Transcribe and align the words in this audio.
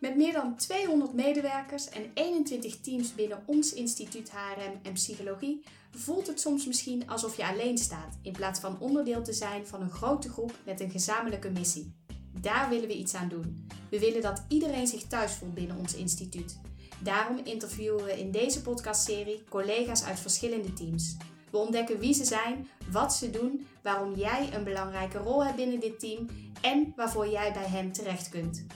Met 0.00 0.16
meer 0.16 0.32
dan 0.32 0.56
200 0.56 1.12
medewerkers 1.12 1.88
en 1.88 2.10
21 2.14 2.80
teams 2.80 3.14
binnen 3.14 3.42
ons 3.46 3.72
instituut 3.72 4.30
HRM 4.30 4.72
en 4.82 4.92
Psychologie 4.92 5.62
voelt 5.90 6.26
het 6.26 6.40
soms 6.40 6.66
misschien 6.66 7.08
alsof 7.08 7.36
je 7.36 7.46
alleen 7.46 7.78
staat 7.78 8.18
in 8.22 8.32
plaats 8.32 8.60
van 8.60 8.80
onderdeel 8.80 9.22
te 9.22 9.32
zijn 9.32 9.66
van 9.66 9.80
een 9.80 9.90
grote 9.90 10.28
groep 10.28 10.52
met 10.64 10.80
een 10.80 10.90
gezamenlijke 10.90 11.50
missie. 11.50 11.92
Daar 12.40 12.68
willen 12.68 12.88
we 12.88 12.96
iets 12.96 13.14
aan 13.14 13.28
doen. 13.28 13.68
We 13.90 13.98
willen 13.98 14.22
dat 14.22 14.44
iedereen 14.48 14.86
zich 14.86 15.02
thuis 15.02 15.32
voelt 15.32 15.54
binnen 15.54 15.76
ons 15.76 15.94
instituut. 15.94 16.60
Daarom 17.02 17.40
interviewen 17.44 18.04
we 18.04 18.18
in 18.18 18.30
deze 18.30 18.62
podcastserie 18.62 19.44
collega's 19.48 20.04
uit 20.04 20.20
verschillende 20.20 20.72
teams. 20.72 21.16
We 21.50 21.56
ontdekken 21.56 21.98
wie 21.98 22.14
ze 22.14 22.24
zijn, 22.24 22.68
wat 22.90 23.14
ze 23.14 23.30
doen, 23.30 23.66
waarom 23.82 24.14
jij 24.14 24.54
een 24.54 24.64
belangrijke 24.64 25.18
rol 25.18 25.44
hebt 25.44 25.56
binnen 25.56 25.80
dit 25.80 26.00
team 26.00 26.26
en 26.60 26.92
waarvoor 26.96 27.28
jij 27.28 27.52
bij 27.52 27.66
hen 27.66 27.92
terecht 27.92 28.28
kunt. 28.28 28.66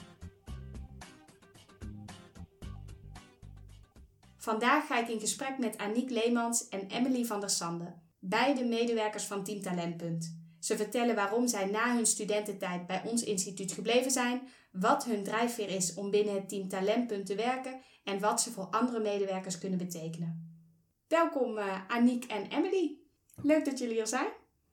Vandaag 4.45 4.87
ga 4.87 4.99
ik 4.99 5.09
in 5.09 5.21
gesprek 5.21 5.59
met 5.59 5.79
Aniek 5.79 6.11
Leemans 6.11 6.69
en 6.69 6.87
Emily 6.87 7.25
van 7.25 7.41
der 7.41 7.51
Sande, 7.51 7.95
beide 8.19 8.65
medewerkers 8.65 9.25
van 9.25 9.45
Team 9.45 9.61
Talentpunt. 9.61 10.39
Ze 10.61 10.77
vertellen 10.77 11.15
waarom 11.15 11.49
zij 11.49 11.65
na 11.65 11.95
hun 11.95 12.07
studententijd 12.07 12.87
bij 12.87 13.03
ons 13.07 13.25
instituut 13.25 13.73
gebleven 13.73 14.11
zijn, 14.11 14.49
wat 14.73 15.05
hun 15.05 15.23
drijfveer 15.23 15.69
is 15.69 15.95
om 15.95 16.11
binnen 16.11 16.35
het 16.35 16.49
Team 16.49 16.69
Talentpunt 16.69 17.27
te 17.27 17.35
werken 17.35 17.81
en 18.05 18.21
wat 18.21 18.41
ze 18.41 18.51
voor 18.51 18.65
andere 18.65 19.01
medewerkers 19.01 19.59
kunnen 19.59 19.79
betekenen. 19.79 20.63
Welkom 21.09 21.59
uh, 21.59 21.89
Aniek 21.89 22.25
en 22.25 22.47
Emily. 22.47 22.99
Leuk 23.43 23.65
dat 23.65 23.79
jullie 23.79 24.01
er 24.01 24.07
zijn. 24.07 24.29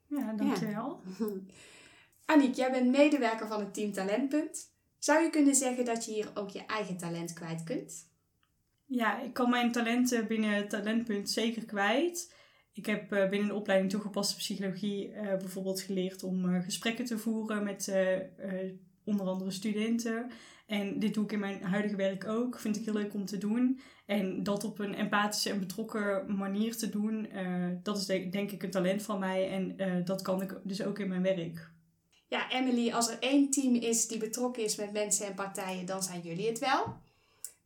Ja, 0.08 0.34
dankjewel. 0.34 1.02
Ja. 1.20 1.26
Aniek, 2.34 2.56
jij 2.56 2.72
bent 2.72 2.92
medewerker 2.92 3.48
van 3.48 3.60
het 3.60 3.74
Team 3.74 3.92
Talentpunt. 3.92 4.74
Zou 5.00 5.24
je 5.24 5.30
kunnen 5.30 5.56
zeggen 5.56 5.86
dat 5.86 6.06
je 6.06 6.12
hier 6.12 6.32
ook 6.34 6.50
je 6.50 6.66
eigen 6.66 6.98
talent 6.98 7.34
kwijt 7.34 7.64
kunt? 7.64 8.10
Ja, 8.94 9.22
ik 9.22 9.34
kan 9.34 9.50
mijn 9.50 9.72
talenten 9.72 10.28
binnen 10.28 10.50
het 10.50 10.70
talentpunt 10.70 11.30
zeker 11.30 11.66
kwijt. 11.66 12.36
Ik 12.74 12.86
heb 12.86 13.12
eh, 13.12 13.30
binnen 13.30 13.48
de 13.48 13.56
opleiding 13.56 13.92
toegepaste 13.92 14.36
psychologie 14.36 15.10
uh, 15.10 15.22
bijvoorbeeld 15.22 15.82
geleerd 15.82 16.24
om 16.24 16.46
uh, 16.46 16.64
gesprekken 16.64 17.06
te 17.06 17.18
voeren 17.18 17.64
met 17.64 17.94
onder 19.04 19.26
andere 19.26 19.52
studenten. 19.52 20.32
En 20.68 21.00
dit 21.00 21.14
doe 21.14 21.24
ik 21.24 21.32
in 21.32 21.40
mijn 21.40 21.64
huidige 21.64 21.96
werk 21.96 22.28
ook. 22.28 22.60
Vind 22.60 22.76
ik 22.76 22.86
heel 22.86 22.94
leuk 22.94 23.14
om 23.14 23.26
te 23.26 23.38
doen. 23.38 23.80
En 24.06 24.44
dat 24.44 24.64
op 24.64 24.80
een 24.80 24.96
empathische 24.96 25.50
en 25.50 25.60
betrokken 25.60 26.36
manier 26.36 26.78
te 26.78 26.90
doen, 26.90 27.30
dat 27.84 27.98
is 27.98 28.06
denk 28.06 28.52
ik 28.52 28.64
een 28.64 28.72
talent 28.72 29.02
van 29.02 29.20
mij. 29.20 29.50
En 29.50 30.04
dat 30.06 30.22
kan 30.22 30.42
ik 30.42 30.60
dus 30.64 30.84
ook 30.84 31.00
in 31.00 31.08
mijn 31.08 31.22
werk. 31.22 31.72
Ja, 32.28 32.52
Emily, 32.52 32.92
als 32.92 33.10
er 33.10 33.18
één 33.20 33.50
team 33.50 33.76
is 33.76 34.08
die 34.08 34.20
betrokken 34.20 34.64
is 34.64 34.76
met 34.76 34.92
mensen 34.92 35.28
en 35.28 35.36
partijen, 35.36 35.86
dan 35.86 36.04
zijn 36.04 36.22
jullie 36.22 36.48
het 36.48 36.60
wel. 36.60 37.00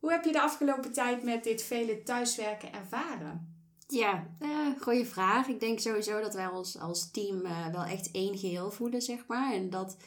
Hoe 0.05 0.13
heb 0.13 0.23
je 0.23 0.31
de 0.31 0.41
afgelopen 0.41 0.91
tijd 0.91 1.23
met 1.23 1.43
dit 1.43 1.63
vele 1.63 2.03
thuiswerken 2.03 2.73
ervaren? 2.73 3.63
Ja, 3.87 4.27
uh, 4.39 4.81
goede 4.81 5.05
vraag. 5.05 5.47
Ik 5.47 5.59
denk 5.59 5.79
sowieso 5.79 6.21
dat 6.21 6.33
wij 6.33 6.47
ons 6.47 6.79
als 6.79 7.11
team 7.11 7.45
uh, 7.45 7.67
wel 7.67 7.83
echt 7.83 8.11
één 8.11 8.37
geheel 8.37 8.71
voelen, 8.71 9.01
zeg 9.01 9.27
maar. 9.27 9.53
En 9.53 9.69
dat 9.69 9.97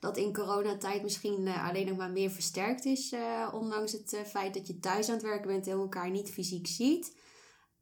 dat 0.00 0.16
in 0.16 0.32
coronatijd 0.32 1.02
misschien 1.02 1.46
uh, 1.46 1.68
alleen 1.68 1.86
nog 1.86 1.96
maar 1.96 2.10
meer 2.10 2.30
versterkt 2.30 2.84
is. 2.84 3.14
ondanks 3.52 3.92
het 3.92 4.22
feit 4.26 4.54
dat 4.54 4.66
je 4.66 4.78
thuis 4.78 5.08
aan 5.08 5.14
het 5.14 5.22
werken 5.22 5.48
bent 5.48 5.66
en 5.66 5.78
elkaar 5.78 6.10
niet 6.10 6.30
fysiek 6.30 6.66
ziet. 6.66 7.16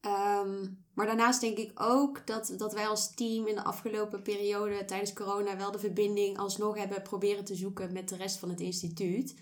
Um, 0.00 0.84
maar 0.94 1.06
daarnaast 1.06 1.40
denk 1.40 1.58
ik 1.58 1.72
ook 1.74 2.26
dat, 2.26 2.54
dat 2.56 2.72
wij 2.72 2.86
als 2.86 3.14
team 3.14 3.46
in 3.46 3.54
de 3.54 3.64
afgelopen 3.64 4.22
periode 4.22 4.84
tijdens 4.84 5.12
corona 5.12 5.56
wel 5.56 5.70
de 5.70 5.78
verbinding 5.78 6.38
alsnog 6.38 6.76
hebben 6.76 7.02
proberen 7.02 7.44
te 7.44 7.54
zoeken 7.54 7.92
met 7.92 8.08
de 8.08 8.16
rest 8.16 8.38
van 8.38 8.48
het 8.48 8.60
instituut. 8.60 9.34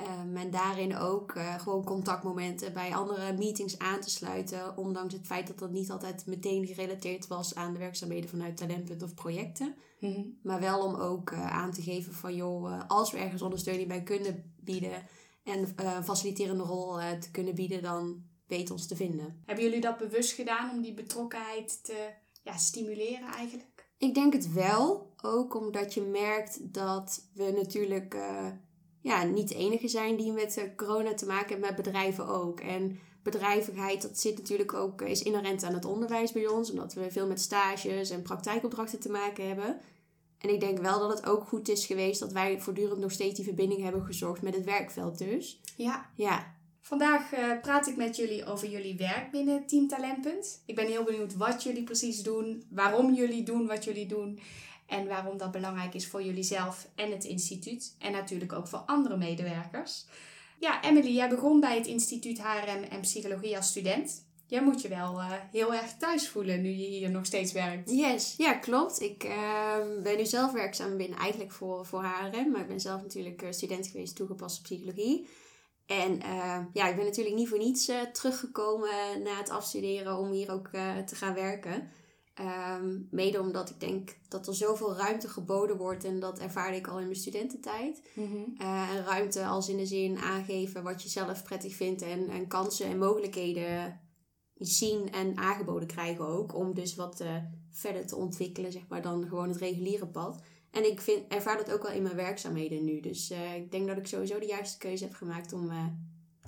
Um, 0.00 0.36
en 0.36 0.50
daarin 0.50 0.96
ook 0.96 1.34
uh, 1.34 1.60
gewoon 1.60 1.84
contactmomenten 1.84 2.72
bij 2.72 2.94
andere 2.94 3.32
meetings 3.32 3.78
aan 3.78 4.00
te 4.00 4.10
sluiten. 4.10 4.76
Ondanks 4.76 5.14
het 5.14 5.26
feit 5.26 5.46
dat 5.46 5.58
dat 5.58 5.70
niet 5.70 5.90
altijd 5.90 6.26
meteen 6.26 6.66
gerelateerd 6.66 7.26
was 7.26 7.54
aan 7.54 7.72
de 7.72 7.78
werkzaamheden 7.78 8.30
vanuit 8.30 8.56
talentpunt 8.56 9.02
of 9.02 9.14
projecten. 9.14 9.74
Mhm. 10.00 10.22
Maar 10.42 10.60
wel 10.60 10.84
om 10.84 10.94
ook 10.94 11.30
uh, 11.30 11.52
aan 11.52 11.72
te 11.72 11.82
geven 11.82 12.14
van 12.14 12.34
joh, 12.34 12.70
uh, 12.70 12.82
als 12.86 13.10
we 13.10 13.18
ergens 13.18 13.42
ondersteuning 13.42 13.88
bij 13.88 14.02
kunnen 14.02 14.52
bieden 14.60 15.06
en 15.44 15.72
een 15.76 16.04
faciliterende 16.04 16.64
rol 16.64 16.96
te 17.20 17.30
kunnen 17.30 17.54
bieden, 17.54 17.82
dan 17.82 18.22
weet 18.46 18.70
ons 18.70 18.86
te 18.86 18.96
vinden. 18.96 19.42
Hebben 19.46 19.64
jullie 19.64 19.80
dat 19.80 19.98
bewust 19.98 20.32
gedaan 20.32 20.70
om 20.70 20.82
die 20.82 20.94
betrokkenheid 20.94 21.84
te 21.84 22.10
ja, 22.42 22.56
stimuleren 22.56 23.28
eigenlijk? 23.28 23.90
Ik 23.96 24.14
denk 24.14 24.32
het 24.32 24.52
wel. 24.52 25.12
Ook 25.22 25.54
omdat 25.54 25.94
je 25.94 26.00
merkt 26.00 26.72
dat 26.74 27.28
we 27.34 27.52
natuurlijk 27.56 28.16
ja, 29.00 29.24
niet 29.24 29.48
de 29.48 29.54
enige 29.54 29.88
zijn 29.88 30.16
die 30.16 30.32
met 30.32 30.56
eh, 30.56 30.64
corona 30.76 31.14
te 31.14 31.26
maken 31.26 31.48
hebben, 31.48 31.66
met 31.66 31.84
bedrijven 31.84 32.26
ook. 32.26 32.60
En 32.60 32.98
bedrijvigheid, 33.22 34.02
dat 34.02 34.18
zit 34.18 34.38
natuurlijk 34.38 34.74
ook, 34.74 35.02
is 35.02 35.22
inherent 35.22 35.64
aan 35.64 35.74
het 35.74 35.84
onderwijs 35.84 36.32
bij 36.32 36.46
ons, 36.46 36.70
omdat 36.70 36.94
we 36.94 37.10
veel 37.10 37.26
met 37.26 37.40
stages 37.40 38.10
en 38.10 38.22
praktijkopdrachten 38.22 39.00
te 39.00 39.10
maken 39.10 39.48
hebben. 39.48 39.80
En 40.38 40.48
ik 40.54 40.60
denk 40.60 40.78
wel 40.78 40.98
dat 40.98 41.18
het 41.18 41.26
ook 41.26 41.44
goed 41.44 41.68
is 41.68 41.86
geweest 41.86 42.20
dat 42.20 42.32
wij 42.32 42.60
voortdurend 42.60 43.00
nog 43.00 43.12
steeds 43.12 43.34
die 43.34 43.44
verbinding 43.44 43.82
hebben 43.82 44.04
gezorgd 44.04 44.42
met 44.42 44.54
het 44.54 44.64
werkveld 44.64 45.18
dus. 45.18 45.60
Ja. 45.76 46.10
Ja. 46.14 46.56
Vandaag 46.80 47.32
uh, 47.32 47.60
praat 47.60 47.86
ik 47.86 47.96
met 47.96 48.16
jullie 48.16 48.44
over 48.44 48.68
jullie 48.68 48.96
werk 48.96 49.30
binnen 49.30 49.66
Team 49.66 49.88
Talentpunt. 49.88 50.62
Ik 50.66 50.74
ben 50.74 50.86
heel 50.86 51.04
benieuwd 51.04 51.36
wat 51.36 51.62
jullie 51.62 51.84
precies 51.84 52.22
doen, 52.22 52.64
waarom 52.70 53.14
jullie 53.14 53.42
doen 53.42 53.66
wat 53.66 53.84
jullie 53.84 54.06
doen 54.06 54.38
en 54.88 55.06
waarom 55.06 55.38
dat 55.38 55.50
belangrijk 55.50 55.94
is 55.94 56.06
voor 56.06 56.22
jullie 56.22 56.42
zelf 56.42 56.88
en 56.94 57.10
het 57.10 57.24
instituut. 57.24 57.96
En 57.98 58.12
natuurlijk 58.12 58.52
ook 58.52 58.68
voor 58.68 58.78
andere 58.78 59.16
medewerkers. 59.16 60.04
Ja, 60.58 60.82
Emily, 60.82 61.14
jij 61.14 61.28
begon 61.28 61.60
bij 61.60 61.76
het 61.76 61.86
instituut 61.86 62.42
HRM 62.42 62.82
en 62.82 63.00
Psychologie 63.00 63.56
als 63.56 63.68
student. 63.68 64.26
Jij 64.46 64.62
moet 64.62 64.82
je 64.82 64.88
wel 64.88 65.20
uh, 65.20 65.32
heel 65.52 65.74
erg 65.74 65.96
thuis 65.96 66.28
voelen 66.28 66.62
nu 66.62 66.68
je 66.68 66.86
hier 66.86 67.10
nog 67.10 67.26
steeds 67.26 67.52
werkt. 67.52 67.90
Yes, 67.90 68.34
ja, 68.36 68.54
klopt. 68.54 69.00
Ik 69.00 69.24
uh, 69.24 69.76
ben 70.02 70.16
nu 70.16 70.26
zelf 70.26 70.52
werkzaam 70.52 70.96
binnen 70.96 71.18
eigenlijk 71.18 71.52
voor, 71.52 71.86
voor 71.86 72.02
HRM. 72.02 72.50
Maar 72.50 72.60
ik 72.60 72.68
ben 72.68 72.80
zelf 72.80 73.02
natuurlijk 73.02 73.42
eh, 73.42 73.52
student 73.52 73.86
geweest 73.86 74.16
toegepaste 74.16 74.62
psychologie. 74.62 75.28
En 75.86 76.20
uh, 76.22 76.58
ja, 76.72 76.88
ik 76.88 76.96
ben 76.96 77.04
natuurlijk 77.04 77.36
niet 77.36 77.48
voor 77.48 77.58
niets 77.58 77.90
teruggekomen 78.12 79.22
na 79.22 79.36
het 79.36 79.50
afstuderen 79.50 80.18
om 80.18 80.30
hier 80.30 80.52
ook 80.52 80.68
te 81.06 81.14
gaan 81.14 81.34
werken. 81.34 81.90
Um, 82.40 83.08
mede 83.10 83.40
omdat 83.40 83.70
ik 83.70 83.80
denk 83.80 84.16
dat 84.28 84.46
er 84.46 84.54
zoveel 84.54 84.96
ruimte 84.96 85.28
geboden 85.28 85.76
wordt. 85.76 86.04
En 86.04 86.20
dat 86.20 86.38
ervaarde 86.38 86.76
ik 86.76 86.86
al 86.86 86.98
in 86.98 87.04
mijn 87.04 87.18
studententijd. 87.18 88.02
Mm 88.14 88.56
ruimte 89.04 89.46
als 89.46 89.68
in 89.68 89.76
de 89.76 89.86
zin 89.86 90.18
aangeven 90.18 90.82
wat 90.82 91.02
je 91.02 91.08
zelf 91.08 91.42
prettig 91.42 91.74
vindt. 91.74 92.02
En, 92.02 92.28
en 92.28 92.46
kansen 92.46 92.86
en 92.86 92.98
mogelijkheden 92.98 94.00
zien 94.54 95.12
en 95.12 95.36
aangeboden 95.36 95.88
krijgen 95.88 96.26
ook. 96.26 96.54
Om 96.54 96.74
dus 96.74 96.94
wat 96.94 97.20
uh, 97.20 97.36
verder 97.70 98.06
te 98.06 98.16
ontwikkelen, 98.16 98.72
zeg 98.72 98.88
maar, 98.88 99.02
dan 99.02 99.28
gewoon 99.28 99.48
het 99.48 99.58
reguliere 99.58 100.06
pad. 100.06 100.42
En 100.70 100.90
ik 100.90 101.00
vind, 101.00 101.32
ervaar 101.32 101.56
dat 101.56 101.72
ook 101.72 101.82
wel 101.82 101.92
in 101.92 102.02
mijn 102.02 102.16
werkzaamheden 102.16 102.84
nu. 102.84 103.00
Dus 103.00 103.30
uh, 103.30 103.54
ik 103.54 103.70
denk 103.70 103.86
dat 103.86 103.96
ik 103.96 104.06
sowieso 104.06 104.38
de 104.38 104.46
juiste 104.46 104.78
keuze 104.78 105.04
heb 105.04 105.14
gemaakt 105.14 105.52
om 105.52 105.70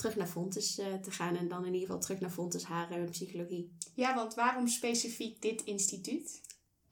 terug 0.01 0.17
naar 0.17 0.27
Fontes 0.27 0.79
uh, 0.79 0.87
te 0.95 1.11
gaan. 1.11 1.37
En 1.37 1.49
dan 1.49 1.65
in 1.65 1.73
ieder 1.73 1.87
geval 1.87 2.01
terug 2.01 2.21
naar 2.21 2.31
Fontes 2.31 2.65
en 2.91 3.11
Psychologie. 3.11 3.73
Ja, 3.95 4.15
want 4.15 4.35
waarom 4.35 4.67
specifiek 4.69 5.43
dit 5.43 5.63
instituut? 5.65 6.41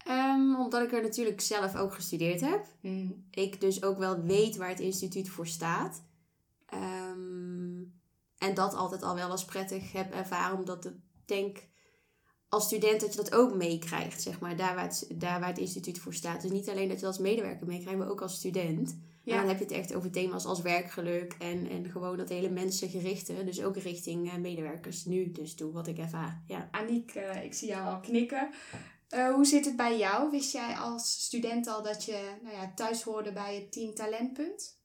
Um, 0.08 0.56
omdat 0.56 0.82
ik 0.82 0.92
er 0.92 1.02
natuurlijk 1.02 1.41
zelf 1.41 1.76
ook 1.76 1.94
gestudeerd 1.94 2.41
heb. 2.41 2.66
Hmm. 2.80 3.26
Ik 3.30 3.60
dus 3.60 3.82
ook 3.82 3.98
wel 3.98 4.22
weet 4.22 4.56
waar 4.56 4.68
het 4.68 4.80
instituut 4.80 5.28
voor 5.28 5.47
staat. 5.47 6.02
Um, 6.74 8.00
en 8.38 8.54
dat 8.54 8.74
altijd 8.74 9.02
al 9.02 9.14
wel 9.14 9.30
als 9.30 9.44
prettig 9.44 9.92
heb 9.92 10.12
ervaren. 10.12 10.58
Omdat 10.58 10.84
ik 10.84 10.92
denk 11.24 11.58
als 12.48 12.64
student 12.64 13.00
dat 13.00 13.10
je 13.10 13.16
dat 13.16 13.34
ook 13.34 13.54
meekrijgt, 13.54 14.22
zeg 14.22 14.41
maar. 14.41 14.56
Daar 14.56 14.74
waar, 14.74 14.84
het, 14.84 15.08
daar 15.14 15.41
waar 15.41 15.48
het 15.48 15.58
instituut 15.58 15.98
voor 15.98 16.14
staat. 16.14 16.42
Dus 16.42 16.50
niet 16.50 16.68
alleen 16.68 16.88
dat 16.88 16.97
je 16.98 17.04
dat 17.04 17.14
als 17.14 17.22
medewerker 17.22 17.66
meekrijgt, 17.66 17.98
maar 17.98 18.10
ook 18.10 18.22
als 18.22 18.34
student. 18.34 18.98
Ja. 19.28 19.34
En 19.34 19.41
dan 19.41 19.49
heb 19.49 19.59
je 19.59 19.65
het 19.65 19.75
echt 19.75 19.94
over 19.94 20.11
thema's 20.11 20.44
als 20.44 20.63
werkgeluk 20.63 21.34
en, 21.39 21.69
en 21.69 21.91
gewoon 21.91 22.16
dat 22.16 22.28
hele 22.28 22.51
mensengerichte. 22.51 23.45
Dus 23.45 23.63
ook 23.63 23.77
richting 23.77 24.27
uh, 24.27 24.34
medewerkers 24.34 25.04
nu 25.04 25.30
dus 25.30 25.57
doe 25.57 25.72
wat 25.72 25.86
ik 25.86 25.98
ervaar. 25.98 26.42
Ja. 26.47 26.69
Aniek, 26.71 27.15
ik 27.42 27.54
zie 27.54 27.69
jou 27.69 27.89
al 27.89 28.01
knikken. 28.01 28.51
Uh, 29.15 29.34
hoe 29.34 29.45
zit 29.45 29.65
het 29.65 29.77
bij 29.77 29.98
jou? 29.98 30.30
Wist 30.30 30.53
jij 30.53 30.77
als 30.77 31.25
student 31.25 31.66
al 31.66 31.83
dat 31.83 32.04
je 32.04 32.36
nou 32.42 32.54
ja, 32.54 32.72
thuis 32.75 33.03
hoorde 33.03 33.33
bij 33.33 33.54
het 33.54 33.72
team 33.72 33.95
Talentpunt? 33.95 34.80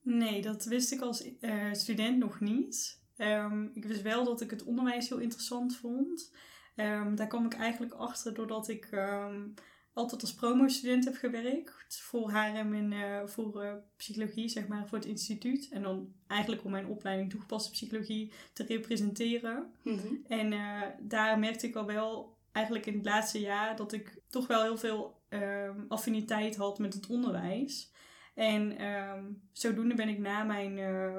Nee, 0.00 0.42
dat 0.42 0.64
wist 0.64 0.92
ik 0.92 1.00
als 1.00 1.24
student 1.72 2.18
nog 2.18 2.40
niet. 2.40 3.00
Um, 3.16 3.70
ik 3.74 3.84
wist 3.84 4.02
wel 4.02 4.24
dat 4.24 4.40
ik 4.40 4.50
het 4.50 4.64
onderwijs 4.64 5.08
heel 5.08 5.18
interessant 5.18 5.76
vond. 5.76 6.32
Um, 6.76 7.16
daar 7.16 7.26
kwam 7.26 7.44
ik 7.44 7.54
eigenlijk 7.54 7.92
achter 7.92 8.34
doordat 8.34 8.68
ik 8.68 8.88
um, 8.92 9.54
altijd 9.92 10.22
als 10.22 10.34
promo-student 10.34 11.04
heb 11.04 11.14
gewerkt. 11.14 12.00
Voor 12.00 12.30
HRM 12.30 12.74
en 12.74 12.92
uh, 12.92 13.26
voor 13.26 13.64
uh, 13.64 13.72
psychologie, 13.96 14.48
zeg 14.48 14.66
maar, 14.66 14.88
voor 14.88 14.98
het 14.98 15.06
instituut. 15.06 15.68
En 15.70 15.82
dan 15.82 16.12
eigenlijk 16.26 16.64
om 16.64 16.70
mijn 16.70 16.86
opleiding 16.86 17.30
toegepaste 17.30 17.70
psychologie 17.70 18.32
te 18.52 18.64
representeren. 18.64 19.72
Mm 19.82 19.98
-hmm. 19.98 20.24
En 20.28 20.52
uh, 20.52 20.82
daar 21.00 21.38
merkte 21.38 21.66
ik 21.66 21.76
al 21.76 21.86
wel, 21.86 22.36
eigenlijk 22.52 22.86
in 22.86 22.94
het 22.94 23.04
laatste 23.04 23.40
jaar, 23.40 23.76
dat 23.76 23.92
ik 23.92 24.20
toch 24.28 24.46
wel 24.46 24.62
heel 24.62 24.78
veel 24.78 25.20
um, 25.28 25.84
affiniteit 25.88 26.56
had 26.56 26.78
met 26.78 26.94
het 26.94 27.06
onderwijs. 27.06 27.90
En 28.38 28.78
ehm, 28.78 29.24
zodoende 29.52 29.94
ben 29.94 30.08
ik 30.08 30.18
na 30.18 30.44
mijn 30.44 30.78
uh, 30.78 31.16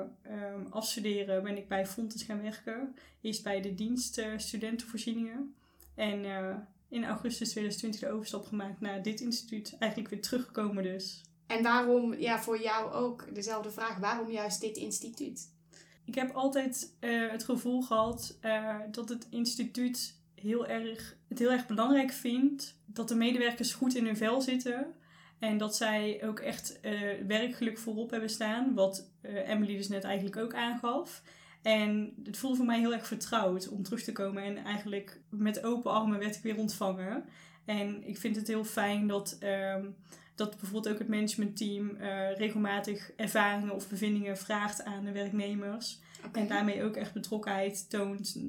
um, 0.55 0.67
afstuderen 0.69 1.43
ben 1.43 1.57
ik 1.57 1.67
bij 1.67 1.85
Fontes 1.85 2.23
gaan 2.23 2.41
werken. 2.41 2.95
Eerst 3.21 3.43
bij 3.43 3.61
de 3.61 3.73
dienst 3.73 4.17
uh, 4.17 4.25
studentenvoorzieningen. 4.37 5.55
En 5.95 6.23
uh, 6.23 6.55
in 6.89 7.05
augustus 7.05 7.49
2020 7.49 7.99
de 7.99 8.15
overstap 8.15 8.45
gemaakt 8.45 8.81
naar 8.81 9.01
dit 9.01 9.19
instituut. 9.19 9.75
Eigenlijk 9.79 10.11
weer 10.11 10.21
teruggekomen 10.21 10.83
dus. 10.83 11.21
En 11.47 11.63
waarom, 11.63 12.13
ja, 12.13 12.39
voor 12.39 12.61
jou 12.61 12.91
ook 12.93 13.35
dezelfde 13.35 13.71
vraag, 13.71 13.97
waarom 13.97 14.31
juist 14.31 14.61
dit 14.61 14.77
instituut? 14.77 15.49
Ik 16.05 16.15
heb 16.15 16.31
altijd 16.31 16.93
het 16.99 17.43
gevoel 17.43 17.81
gehad 17.81 18.37
dat 18.91 19.09
het 19.09 19.27
instituut 19.29 20.15
heel 20.35 20.67
erg, 20.67 21.17
het 21.27 21.39
heel 21.39 21.51
erg 21.51 21.67
belangrijk 21.67 22.11
vindt 22.11 22.75
dat 22.85 23.07
de 23.07 23.15
medewerkers 23.15 23.73
goed 23.73 23.95
in 23.95 24.05
hun 24.05 24.17
vel 24.17 24.41
zitten. 24.41 24.93
En 25.39 25.57
dat 25.57 25.75
zij 25.75 26.19
ook 26.23 26.39
echt 26.39 26.79
uh, 26.81 27.01
werkgeluk 27.27 27.77
voorop 27.77 28.09
hebben 28.09 28.29
staan. 28.29 28.73
Wat 28.73 29.09
Emily 29.21 29.77
dus 29.77 29.87
net 29.87 30.03
eigenlijk 30.03 30.37
ook 30.37 30.53
aangaf. 30.53 31.21
En 31.61 32.13
het 32.23 32.37
voelde 32.37 32.55
voor 32.55 32.65
mij 32.65 32.79
heel 32.79 32.93
erg 32.93 33.07
vertrouwd 33.07 33.69
om 33.69 33.83
terug 33.83 34.03
te 34.03 34.11
komen. 34.11 34.43
En 34.43 34.57
eigenlijk 34.57 35.19
met 35.29 35.63
open 35.63 35.91
armen 35.91 36.19
werd 36.19 36.35
ik 36.35 36.43
weer 36.43 36.57
ontvangen. 36.57 37.25
En 37.65 38.07
ik 38.07 38.17
vind 38.17 38.35
het 38.35 38.47
heel 38.47 38.63
fijn 38.63 39.07
dat, 39.07 39.37
um, 39.75 39.95
dat 40.35 40.49
bijvoorbeeld 40.59 40.93
ook 40.93 40.99
het 40.99 41.07
managementteam 41.07 41.89
uh, 41.89 42.37
regelmatig 42.37 43.11
ervaringen 43.15 43.75
of 43.75 43.89
bevindingen 43.89 44.37
vraagt 44.37 44.83
aan 44.83 45.03
de 45.03 45.11
werknemers. 45.11 45.99
Okay. 46.25 46.41
En 46.41 46.47
daarmee 46.47 46.83
ook 46.83 46.95
echt 46.95 47.13
betrokkenheid 47.13 47.89
toont 47.89 48.39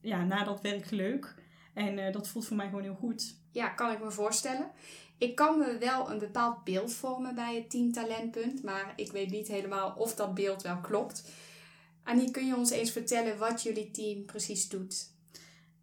ja, 0.00 0.24
na 0.24 0.44
dat 0.44 0.60
werkgeluk. 0.60 1.34
En 1.74 2.12
dat 2.12 2.28
voelt 2.28 2.46
voor 2.46 2.56
mij 2.56 2.68
gewoon 2.68 2.82
heel 2.82 2.94
goed. 2.94 3.36
Ja, 3.52 3.68
kan 3.68 3.90
ik 3.92 4.02
me 4.02 4.10
voorstellen. 4.10 4.70
Ik 5.18 5.34
kan 5.34 5.58
me 5.58 5.78
wel 5.78 6.10
een 6.10 6.18
bepaald 6.18 6.64
beeld 6.64 6.94
vormen 6.94 7.34
bij 7.34 7.54
het 7.54 7.70
team 7.70 7.92
Talentpunt, 7.92 8.62
maar 8.62 8.92
ik 8.96 9.12
weet 9.12 9.30
niet 9.30 9.48
helemaal 9.48 9.94
of 9.96 10.14
dat 10.14 10.34
beeld 10.34 10.62
wel 10.62 10.80
klopt. 10.80 11.30
Annie, 12.08 12.30
kun 12.30 12.46
je 12.46 12.56
ons 12.56 12.70
eens 12.70 12.90
vertellen 12.90 13.38
wat 13.38 13.62
jullie 13.62 13.90
team 13.90 14.24
precies 14.24 14.68
doet? 14.68 15.12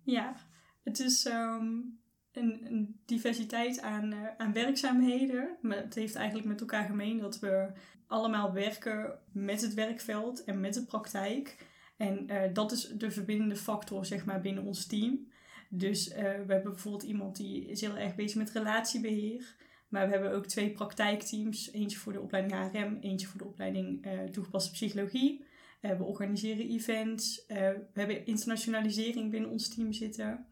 Ja, 0.03 0.35
het 0.83 0.99
is 0.99 1.25
um, 1.25 1.99
een, 2.31 2.65
een, 2.65 2.99
diversiteit 3.05 3.81
aan, 3.81 4.13
uh, 4.13 4.27
aan 4.37 4.53
werkzaamheden. 4.53 5.57
Maar 5.61 5.77
het 5.77 5.95
heeft 5.95 6.15
eigenlijk 6.15 6.47
met 6.47 6.59
elkaar 6.59 6.85
gemeen 6.85 7.17
dat 7.17 7.39
we 7.39 7.71
allemaal 8.07 8.53
werken 8.53 9.19
met 9.31 9.61
het 9.61 9.73
werkveld 9.73 10.43
en 10.43 10.59
met 10.59 10.73
de 10.73 10.85
praktijk. 10.85 11.57
En 11.97 12.31
uh, 12.31 12.41
dat 12.53 12.71
is 12.71 12.87
de 12.87 13.11
verbindende 13.11 13.55
factor 13.55 14.05
zeg 14.05 14.25
maar, 14.25 14.41
binnen 14.41 14.63
ons 14.63 14.85
team. 14.85 15.27
Dus 15.69 16.09
uh, 16.09 16.15
we 16.17 16.53
hebben 16.53 16.63
bijvoorbeeld 16.63 17.03
iemand 17.03 17.35
die 17.35 17.65
is 17.65 17.81
heel 17.81 17.97
erg 17.97 18.15
bezig 18.15 18.37
met 18.37 18.51
relatiebeheer. 18.51 19.55
Maar 19.87 20.05
we 20.05 20.13
hebben 20.13 20.33
ook 20.33 20.45
twee 20.45 20.71
praktijkteams. 20.71 21.71
Eentje 21.71 21.97
voor 21.97 22.13
de 22.13 22.21
opleiding 22.21 22.71
HRM, 22.71 22.97
eentje 23.01 23.27
voor 23.27 23.37
de 23.37 23.45
opleiding 23.45 24.07
toegepaste 24.31 24.71
psychologie. 24.71 25.45
Uh, 25.81 25.97
we 25.97 26.03
organiseren 26.03 26.69
events. 26.69 27.43
we 27.47 27.85
hebben 27.93 28.25
internationalisering 28.25 29.31
binnen 29.31 29.49
ons 29.49 29.67
team 29.75 29.93
zitten. 29.93 30.45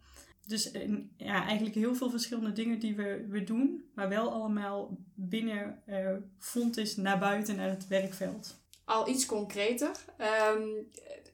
Dus 0.47 0.71
ja, 1.17 1.45
eigenlijk 1.45 1.75
heel 1.75 1.95
veel 1.95 2.09
verschillende 2.09 2.51
dingen 2.51 2.79
die 2.79 2.95
we, 2.95 3.25
we 3.29 3.43
doen. 3.43 3.89
Maar 3.95 4.09
wel 4.09 4.31
allemaal 4.31 4.97
binnen 5.13 5.81
Fontis 6.39 6.95
naar 6.95 7.19
buiten, 7.19 7.55
naar 7.55 7.69
het 7.69 7.87
werkveld. 7.87 8.61
Al 8.85 9.07
iets 9.09 9.25
concreter. 9.25 9.91
Um, 10.55 10.87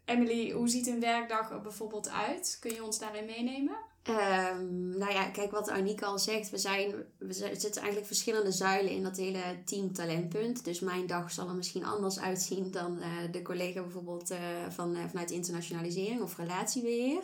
Emily, 0.06 0.51
hoe 0.51 0.68
ziet 0.68 0.88
een 0.88 1.00
werkdag 1.00 1.51
er 1.51 1.62
bijvoorbeeld 1.62 2.09
uit? 2.09 2.57
Kun 2.59 2.74
je 2.74 2.83
ons 2.83 3.00
daarin 3.00 3.25
meenemen? 3.25 3.77
Um, 4.07 4.98
nou 4.98 5.12
ja, 5.12 5.30
kijk 5.30 5.51
wat 5.51 5.69
Annika 5.69 6.06
al 6.06 6.19
zegt. 6.19 6.50
We, 6.50 6.57
zijn, 6.57 6.94
we 7.18 7.34
zitten 7.34 7.75
eigenlijk 7.75 8.06
verschillende 8.06 8.51
zuilen 8.51 8.92
in 8.92 9.04
dat 9.04 9.18
hele 9.18 9.62
team 9.66 9.94
talentpunt. 9.94 10.63
Dus 10.63 10.80
mijn 10.80 11.07
dag 11.07 11.31
zal 11.31 11.48
er 11.48 11.56
misschien 11.56 11.86
anders 11.86 12.19
uitzien 12.19 12.72
dan 12.72 12.98
uh, 12.98 13.06
de 13.31 13.42
collega 13.42 13.81
bijvoorbeeld 13.81 14.31
uh, 14.31 14.38
van, 14.69 14.96
uh, 14.96 15.04
vanuit 15.07 15.31
internationalisering 15.31 16.22
of 16.22 16.38
relatiebeheer. 16.38 17.22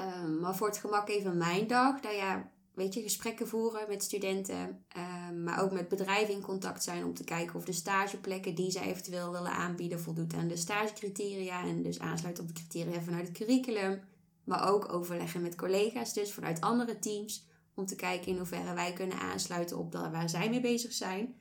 Um, 0.00 0.40
maar 0.40 0.56
voor 0.56 0.66
het 0.66 0.78
gemak 0.78 1.08
even 1.08 1.36
mijn 1.36 1.66
dag. 1.66 2.02
Nou 2.02 2.14
ja, 2.14 2.50
weet 2.74 2.94
je, 2.94 3.02
gesprekken 3.02 3.48
voeren 3.48 3.88
met 3.88 4.04
studenten. 4.04 4.84
Um, 5.28 5.42
maar 5.42 5.62
ook 5.62 5.72
met 5.72 5.88
bedrijven 5.88 6.34
in 6.34 6.42
contact 6.42 6.82
zijn 6.82 7.04
om 7.04 7.14
te 7.14 7.24
kijken 7.24 7.54
of 7.54 7.64
de 7.64 7.72
stageplekken 7.72 8.54
die 8.54 8.70
zij 8.70 8.82
eventueel 8.82 9.32
willen 9.32 9.52
aanbieden 9.52 10.00
voldoet 10.00 10.34
aan 10.34 10.48
de 10.48 10.56
stagecriteria. 10.56 11.64
En 11.64 11.82
dus 11.82 11.98
aansluit 11.98 12.38
op 12.38 12.46
de 12.46 12.54
criteria 12.54 13.00
vanuit 13.00 13.28
het 13.28 13.36
curriculum. 13.36 14.00
Maar 14.50 14.68
ook 14.68 14.92
overleggen 14.92 15.42
met 15.42 15.56
collega's, 15.56 16.12
dus 16.12 16.32
vanuit 16.32 16.60
andere 16.60 16.98
teams. 16.98 17.46
Om 17.74 17.86
te 17.86 17.96
kijken 17.96 18.26
in 18.26 18.36
hoeverre 18.36 18.74
wij 18.74 18.92
kunnen 18.92 19.18
aansluiten 19.18 19.78
op 19.78 19.92
dat 19.92 20.10
waar 20.10 20.28
zij 20.28 20.50
mee 20.50 20.60
bezig 20.60 20.92
zijn. 20.92 21.34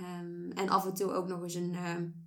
Um, 0.00 0.52
en 0.52 0.68
af 0.68 0.86
en 0.86 0.94
toe 0.94 1.12
ook 1.12 1.26
nog 1.26 1.42
eens 1.42 1.54
een 1.54 1.76
um, 1.96 2.26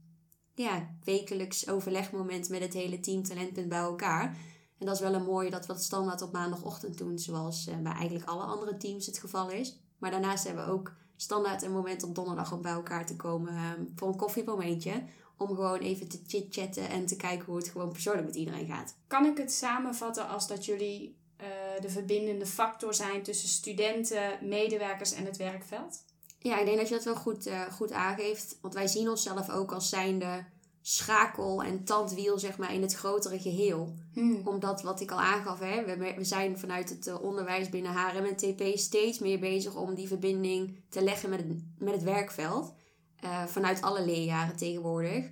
ja, 0.53 0.89
wekelijks 1.03 1.69
overlegmoment 1.69 2.49
met 2.49 2.61
het 2.61 2.73
hele 2.73 2.99
team 2.99 3.23
Talentpunt 3.23 3.69
bij 3.69 3.79
elkaar. 3.79 4.37
En 4.79 4.85
dat 4.85 4.95
is 4.95 5.01
wel 5.01 5.13
een 5.13 5.23
mooie 5.23 5.49
dat 5.49 5.65
we 5.65 5.73
het 5.73 5.83
standaard 5.83 6.21
op 6.21 6.31
maandagochtend 6.31 6.97
doen, 6.97 7.19
zoals 7.19 7.67
uh, 7.67 7.77
bij 7.77 7.93
eigenlijk 7.93 8.29
alle 8.29 8.43
andere 8.43 8.77
teams 8.77 9.05
het 9.05 9.17
geval 9.17 9.49
is. 9.49 9.79
Maar 9.97 10.11
daarnaast 10.11 10.43
hebben 10.43 10.65
we 10.65 10.71
ook 10.71 10.93
standaard 11.15 11.63
een 11.63 11.71
moment 11.71 12.03
op 12.03 12.15
donderdag 12.15 12.51
om 12.51 12.61
bij 12.61 12.71
elkaar 12.71 13.05
te 13.05 13.15
komen 13.15 13.53
um, 13.53 13.91
voor 13.95 14.07
een 14.07 14.17
koffiemomentje. 14.17 15.03
Om 15.38 15.47
gewoon 15.47 15.80
even 15.80 16.07
te 16.07 16.19
chit-chatten 16.27 16.89
en 16.89 17.06
te 17.06 17.15
kijken 17.15 17.45
hoe 17.45 17.57
het 17.57 17.69
gewoon 17.69 17.91
persoonlijk 17.91 18.27
met 18.27 18.35
iedereen 18.35 18.68
gaat. 18.68 18.95
Kan 19.07 19.25
ik 19.25 19.38
het 19.38 19.51
samenvatten 19.51 20.27
als 20.27 20.47
dat 20.47 20.65
jullie 20.65 21.15
uh, 21.41 21.47
de 21.81 21.89
verbindende 21.89 22.45
factor 22.45 22.94
zijn 22.94 23.24
tussen 23.24 23.50
studenten, 23.50 24.38
medewerkers 24.41 25.13
en 25.13 25.25
het 25.25 25.38
werkveld? 25.38 26.03
Ja, 26.39 26.59
ik 26.59 26.65
denk 26.65 26.77
dat 26.77 26.88
je 26.88 26.95
dat 26.95 27.03
wel 27.03 27.15
goed, 27.15 27.47
uh, 27.47 27.62
goed 27.62 27.91
aangeeft. 27.91 28.57
Want 28.62 28.74
wij 28.74 28.88
zien 28.88 29.09
onszelf 29.09 29.50
ook 29.50 29.71
als 29.71 29.89
zijnde 29.89 30.45
schakel 30.85 31.63
en 31.63 31.83
tandwiel 31.83 32.39
zeg 32.39 32.57
maar, 32.57 32.74
in 32.74 32.81
het 32.81 32.94
grotere 32.94 33.39
geheel. 33.39 33.94
Hmm. 34.13 34.41
Omdat 34.44 34.81
wat 34.81 35.01
ik 35.01 35.12
al 35.12 35.19
aangaf, 35.19 35.59
hè, 35.59 35.85
we, 35.85 36.13
we 36.15 36.24
zijn 36.24 36.59
vanuit 36.59 36.89
het 36.89 37.07
uh, 37.07 37.21
onderwijs 37.21 37.69
binnen 37.69 37.91
HRM 37.91 38.25
en 38.25 38.35
TP 38.35 38.77
steeds 38.77 39.19
meer 39.19 39.39
bezig 39.39 39.75
om 39.75 39.94
die 39.94 40.07
verbinding 40.07 40.80
te 40.89 41.03
leggen 41.03 41.30
met 41.30 41.39
het, 41.39 41.63
met 41.77 41.94
het 41.94 42.03
werkveld. 42.03 42.74
Uh, 43.23 43.43
vanuit 43.45 43.81
alle 43.81 44.05
leerjaren 44.05 44.55
tegenwoordig. 44.55 45.25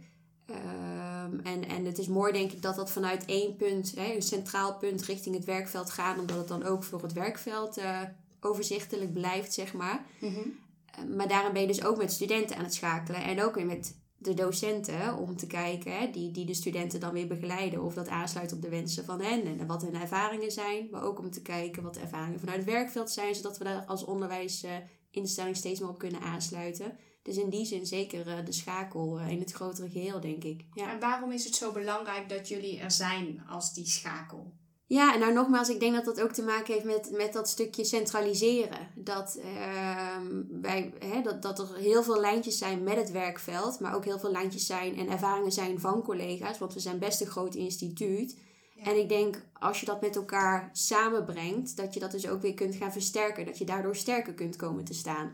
Um, 0.50 1.40
en, 1.40 1.68
en 1.68 1.86
het 1.86 1.98
is 1.98 2.08
mooi 2.08 2.32
denk 2.32 2.52
ik 2.52 2.62
dat 2.62 2.76
dat 2.76 2.92
vanuit 2.92 3.26
één 3.26 3.56
punt, 3.56 3.94
hè, 3.96 4.14
een 4.14 4.22
centraal 4.22 4.78
punt 4.78 5.02
richting 5.02 5.36
het 5.36 5.46
werkveld 5.46 5.90
gaat. 5.90 6.20
Omdat 6.20 6.38
het 6.38 6.48
dan 6.48 6.64
ook 6.64 6.84
voor 6.84 7.02
het 7.02 7.14
werkveld 7.14 7.78
uh, 7.78 8.00
overzichtelijk 8.40 9.14
blijft, 9.14 9.54
zeg 9.54 9.74
maar. 9.74 10.06
Mm 10.20 10.34
-hmm. 10.34 11.16
maar 11.16 11.28
daarom 11.28 11.54
ben 11.54 11.62
je 11.62 11.68
dus 11.68 11.84
ook 11.84 11.98
met 11.98 12.12
studenten 12.12 12.58
aan 12.58 12.64
het 12.64 12.74
schakelen. 12.74 13.24
En 13.24 13.44
ook 13.44 13.56
weer 13.56 13.66
met 13.66 14.00
de 14.18 14.34
docenten 14.34 15.18
om 15.18 15.38
te 15.38 15.48
kijken, 15.48 15.98
hè, 15.98 16.10
die, 16.12 16.32
die 16.32 16.46
de 16.46 16.54
studenten 16.54 17.00
dan 17.00 17.14
weer 17.14 17.28
begeleiden, 17.28 17.84
of 17.84 17.94
dat 17.94 18.08
aansluit 18.08 18.54
op 18.54 18.62
de 18.62 18.70
wensen 18.70 19.06
van 19.06 19.22
hen 19.22 19.60
en 19.60 19.68
wat 19.68 19.82
hun 19.82 19.96
ervaringen 19.96 20.52
zijn. 20.52 20.88
Maar 20.92 21.04
ook 21.04 21.20
om 21.20 21.32
te 21.32 21.42
kijken 21.42 21.84
wat 21.84 21.94
de 21.94 22.00
ervaringen 22.00 22.40
vanuit 22.40 22.58
het 22.58 22.70
werkveld 22.70 23.10
zijn, 23.10 23.36
zodat 23.36 23.58
we 23.58 23.64
daar 23.64 23.86
als 23.86 24.04
onderwijsinstelling 24.04 25.56
steeds 25.56 25.80
meer 25.80 25.90
op 25.90 26.00
kunnen 26.00 26.22
aansluiten. 26.22 26.98
Dus 27.24 27.38
in 27.38 27.50
die 27.50 27.66
zin 27.66 27.86
zeker 27.86 28.28
uh, 28.28 28.46
de 28.46 28.52
schakel 28.52 29.20
uh, 29.20 29.30
in 29.30 29.40
het 29.40 29.52
grotere 29.52 29.90
geheel, 29.90 30.22
denk 30.22 30.44
ik. 30.44 30.66
Ja. 30.74 30.92
En 30.92 31.00
waarom 31.00 31.32
is 31.32 31.46
het 31.46 31.56
zo 31.56 31.72
belangrijk 31.72 32.30
dat 32.30 32.48
jullie 32.48 32.80
er 32.80 32.92
zijn 32.92 33.44
als 33.50 33.74
die 33.74 33.88
schakel? 33.88 34.54
Ja, 34.92 35.14
en 35.14 35.20
nou 35.20 35.34
nogmaals, 35.34 35.70
ik 35.70 35.80
denk 35.80 35.94
dat 35.94 36.06
dat 36.06 36.22
ook 36.22 36.32
te 36.32 36.44
maken 36.44 36.74
heeft 36.74 36.86
met, 36.86 37.12
met 37.12 37.34
dat 37.34 37.50
stukje 37.50 37.84
centraliseren. 37.84 38.88
Dat, 38.96 39.40
uh, 39.46 40.18
wij, 40.62 40.94
hè, 41.00 41.22
dat, 41.22 41.42
dat 41.42 41.60
er 41.60 41.76
heel 41.76 42.04
veel 42.04 42.20
lijntjes 42.20 42.58
zijn 42.58 42.84
met 42.84 42.96
het 42.96 43.12
werkveld, 43.12 43.80
maar 43.80 43.96
ook 43.96 44.06
heel 44.06 44.20
veel 44.20 44.32
lijntjes 44.32 44.66
zijn 44.66 44.98
en 44.98 45.10
ervaringen 45.10 45.52
zijn 45.52 45.80
van 45.80 46.04
collega's, 46.04 46.58
want 46.58 46.74
we 46.74 46.80
zijn 46.80 47.00
best 47.00 47.22
een 47.22 47.28
groot 47.28 47.56
instituut. 47.56 48.38
Ja. 48.76 48.84
En 48.84 49.00
ik 49.00 49.10
denk, 49.10 49.46
als 49.54 49.80
je 49.80 49.86
dat 49.86 50.02
met 50.02 50.16
elkaar 50.16 50.70
samenbrengt, 50.74 51.78
dat 51.78 51.94
je 51.94 52.00
dat 52.00 52.12
dus 52.12 52.28
ook 52.28 52.42
weer 52.42 52.54
kunt 52.54 52.76
gaan 52.76 52.92
versterken. 52.92 53.46
Dat 53.46 53.58
je 53.58 53.66
daardoor 53.66 53.96
sterker 53.96 54.34
kunt 54.34 54.56
komen 54.56 54.84
te 54.84 54.94
staan. 54.94 55.32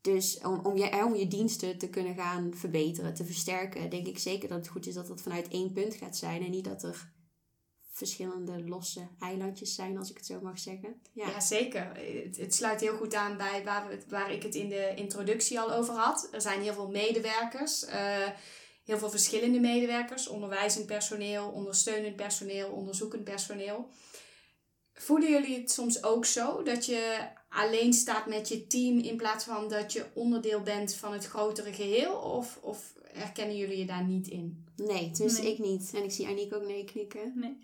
Dus 0.00 0.38
om, 0.38 0.66
om, 0.66 0.76
je, 0.76 1.04
om 1.04 1.14
je 1.14 1.28
diensten 1.28 1.78
te 1.78 1.88
kunnen 1.88 2.14
gaan 2.14 2.54
verbeteren, 2.54 3.14
te 3.14 3.24
versterken, 3.24 3.90
denk 3.90 4.06
ik 4.06 4.18
zeker 4.18 4.48
dat 4.48 4.58
het 4.58 4.68
goed 4.68 4.86
is 4.86 4.94
dat 4.94 5.06
dat 5.06 5.20
vanuit 5.20 5.48
één 5.48 5.72
punt 5.72 5.94
gaat 5.94 6.16
zijn. 6.16 6.42
En 6.42 6.50
niet 6.50 6.64
dat 6.64 6.82
er 6.82 7.12
verschillende 7.92 8.68
losse 8.68 9.08
eilandjes 9.18 9.74
zijn, 9.74 9.98
als 9.98 10.10
ik 10.10 10.16
het 10.16 10.26
zo 10.26 10.40
mag 10.40 10.58
zeggen. 10.58 11.02
Ja, 11.12 11.28
ja 11.28 11.40
zeker. 11.40 11.92
Het, 12.24 12.36
het, 12.36 12.54
sluit 12.54 12.80
heel 12.80 12.96
goed 12.96 13.14
aan 13.14 13.36
bij 13.36 13.64
waar, 13.64 13.98
waar 14.08 14.32
ik 14.32 14.42
het 14.42 14.54
in 14.54 14.68
de 14.68 14.92
introductie 14.94 15.60
al 15.60 15.72
over 15.72 15.94
had. 15.94 16.28
Er 16.32 16.40
zijn 16.40 16.60
heel 16.60 16.72
veel 16.72 16.90
medewerkers, 16.90 17.84
uh, 17.84 18.28
heel 18.84 18.98
veel 18.98 19.10
verschillende 19.10 19.60
medewerkers, 19.60 20.28
onderwijzend 20.28 20.86
personeel, 20.86 21.48
ondersteunend 21.48 22.16
personeel, 22.16 22.70
onderzoekend 22.70 23.24
personeel. 23.24 23.88
Voelen 24.92 25.30
jullie 25.30 25.58
het 25.60 25.70
soms 25.70 26.02
ook 26.02 26.24
zo 26.24 26.62
dat 26.62 26.86
je 26.86 27.28
alleen 27.50 27.92
staat 27.92 28.26
met 28.26 28.48
je 28.48 28.66
team 28.66 28.98
in 28.98 29.16
plaats 29.16 29.44
van 29.44 29.68
dat 29.68 29.92
je 29.92 30.06
onderdeel 30.14 30.60
bent 30.60 30.94
van 30.94 31.12
het 31.12 31.26
grotere 31.26 31.72
geheel? 31.72 32.14
Of, 32.14 32.58
of 32.62 32.94
herkennen 33.12 33.56
jullie 33.56 33.78
je 33.78 33.86
daar 33.86 34.04
niet 34.04 34.28
in? 34.28 34.64
Nee, 34.76 35.10
dus 35.10 35.38
nee. 35.38 35.52
ik 35.52 35.58
niet. 35.58 35.90
En 35.94 36.04
ik 36.04 36.10
zie 36.10 36.26
Aniek 36.26 36.54
ook 36.54 36.66
nee 36.66 36.84
knikken. 36.84 37.32
Nee. 37.34 37.56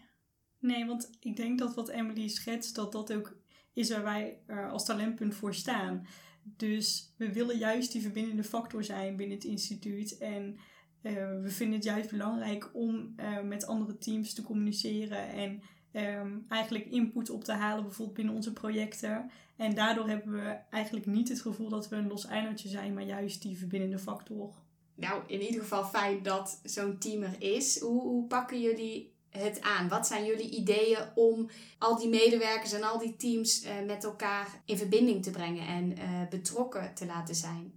Nee, 0.58 0.86
want 0.86 1.10
ik 1.20 1.36
denk 1.36 1.58
dat 1.58 1.74
wat 1.74 1.88
Emily 1.88 2.28
schetst, 2.28 2.74
dat 2.74 2.92
dat 2.92 3.12
ook 3.12 3.36
is 3.72 3.90
waar 3.90 4.02
wij 4.02 4.38
uh, 4.46 4.72
als 4.72 4.84
talentpunt 4.84 5.34
voor 5.34 5.54
staan. 5.54 6.06
Dus 6.42 7.12
we 7.16 7.32
willen 7.32 7.58
juist 7.58 7.92
die 7.92 8.02
verbindende 8.02 8.44
factor 8.44 8.84
zijn 8.84 9.16
binnen 9.16 9.36
het 9.36 9.46
instituut. 9.46 10.18
En 10.18 10.56
uh, 11.02 11.12
we 11.42 11.48
vinden 11.48 11.74
het 11.74 11.84
juist 11.84 12.10
belangrijk 12.10 12.70
om 12.72 13.14
uh, 13.16 13.42
met 13.42 13.66
andere 13.66 13.98
teams 13.98 14.34
te 14.34 14.42
communiceren 14.42 15.28
en 15.28 15.62
um, 15.96 16.44
eigenlijk 16.48 16.86
input 16.86 17.30
op 17.30 17.44
te 17.44 17.52
halen, 17.52 17.84
bijvoorbeeld 17.84 18.16
binnen 18.16 18.34
onze 18.34 18.52
projecten. 18.52 19.30
En 19.56 19.74
daardoor 19.74 20.08
hebben 20.08 20.32
we 20.32 20.56
eigenlijk 20.70 21.06
niet 21.06 21.28
het 21.28 21.40
gevoel 21.40 21.68
dat 21.68 21.88
we 21.88 21.96
een 21.96 22.08
los 22.08 22.26
eilandje 22.26 22.68
zijn, 22.68 22.94
maar 22.94 23.04
juist 23.04 23.42
die 23.42 23.58
verbindende 23.58 23.98
factor. 23.98 24.54
Nou, 24.94 25.22
in 25.26 25.40
ieder 25.40 25.60
geval 25.60 25.84
fijn 25.84 26.22
dat 26.22 26.60
zo'n 26.62 26.98
team 26.98 27.22
er 27.22 27.36
is. 27.38 27.80
Hoe, 27.80 28.00
hoe 28.02 28.26
pakken 28.26 28.60
jullie 28.60 29.14
het 29.30 29.60
aan? 29.60 29.88
Wat 29.88 30.06
zijn 30.06 30.24
jullie 30.24 30.50
ideeën 30.50 30.98
om 31.14 31.50
al 31.78 31.98
die 31.98 32.08
medewerkers 32.08 32.72
en 32.72 32.82
al 32.82 32.98
die 32.98 33.16
teams 33.16 33.64
uh, 33.64 33.70
met 33.86 34.04
elkaar 34.04 34.62
in 34.64 34.78
verbinding 34.78 35.22
te 35.22 35.30
brengen 35.30 35.66
en 35.66 35.90
uh, 35.90 36.28
betrokken 36.30 36.94
te 36.94 37.06
laten 37.06 37.34
zijn? 37.34 37.72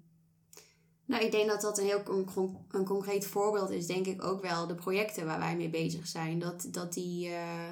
Nou, 1.05 1.23
ik 1.23 1.31
denk 1.31 1.49
dat 1.49 1.61
dat 1.61 1.77
een 1.77 1.85
heel 1.85 2.01
een, 2.05 2.27
een 2.71 2.85
concreet 2.85 3.25
voorbeeld 3.25 3.69
is, 3.69 3.87
denk 3.87 4.05
ik 4.05 4.23
ook 4.23 4.41
wel 4.41 4.67
de 4.67 4.75
projecten 4.75 5.25
waar 5.25 5.39
wij 5.39 5.55
mee 5.55 5.69
bezig 5.69 6.07
zijn. 6.07 6.39
Dat, 6.39 6.67
dat 6.71 6.93
die 6.93 7.29
uh, 7.29 7.69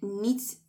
niet 0.00 0.60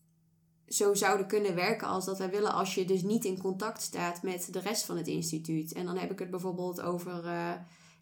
zo 0.67 0.93
zouden 0.93 1.27
kunnen 1.27 1.55
werken 1.55 1.87
als 1.87 2.05
dat 2.05 2.17
wij 2.17 2.29
willen 2.29 2.53
als 2.53 2.75
je 2.75 2.85
dus 2.85 3.01
niet 3.01 3.25
in 3.25 3.41
contact 3.41 3.81
staat 3.81 4.23
met 4.23 4.47
de 4.51 4.59
rest 4.59 4.85
van 4.85 4.97
het 4.97 5.07
instituut. 5.07 5.73
En 5.73 5.85
dan 5.85 5.97
heb 5.97 6.11
ik 6.11 6.19
het 6.19 6.29
bijvoorbeeld 6.29 6.81
over 6.81 7.25
uh, 7.25 7.51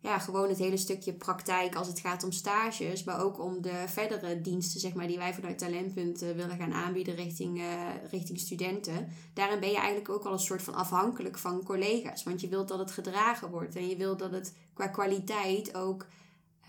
ja, 0.02 0.20
gewoon 0.20 0.50
het 0.50 0.58
hele 0.58 0.78
stukje 0.78 1.14
praktijk 1.14 1.76
als 1.76 1.88
het 1.88 2.00
gaat 2.00 2.24
om 2.24 2.32
stages, 2.32 3.04
maar 3.04 3.24
ook 3.24 3.40
om 3.40 3.62
de 3.62 3.84
verdere 3.88 4.42
diensten 4.42 4.80
zeg 4.80 4.94
maar, 4.94 5.08
die 5.08 5.18
wij 5.18 5.34
vanuit 5.34 5.58
Talentpunt 5.58 6.24
uh, 6.24 6.32
willen 6.32 6.58
gaan 6.58 6.74
aanbieden 6.74 7.16
richting, 7.16 7.58
uh, 7.58 7.66
richting 8.12 8.40
studenten. 8.40 9.08
Daarin 9.34 9.60
ben 9.60 9.70
je 9.70 9.78
eigenlijk 9.78 10.10
ook 10.10 10.24
al 10.24 10.34
een 10.34 10.40
soort 10.40 10.64
van 10.64 10.74
afhankelijk 10.74 11.38
van 11.38 11.64
collega's, 11.64 12.24
want 12.24 12.42
je 12.42 12.48
wilt 12.48 12.68
dat 12.68 12.80
het 12.80 12.92
gedragen 12.92 13.50
wordt 13.50 13.76
en 13.76 13.88
je 13.88 13.96
wilt 13.96 14.20
dat 14.20 14.32
het 14.32 14.56
qua 14.74 14.88
kwaliteit 14.88 15.76
ook 15.76 16.06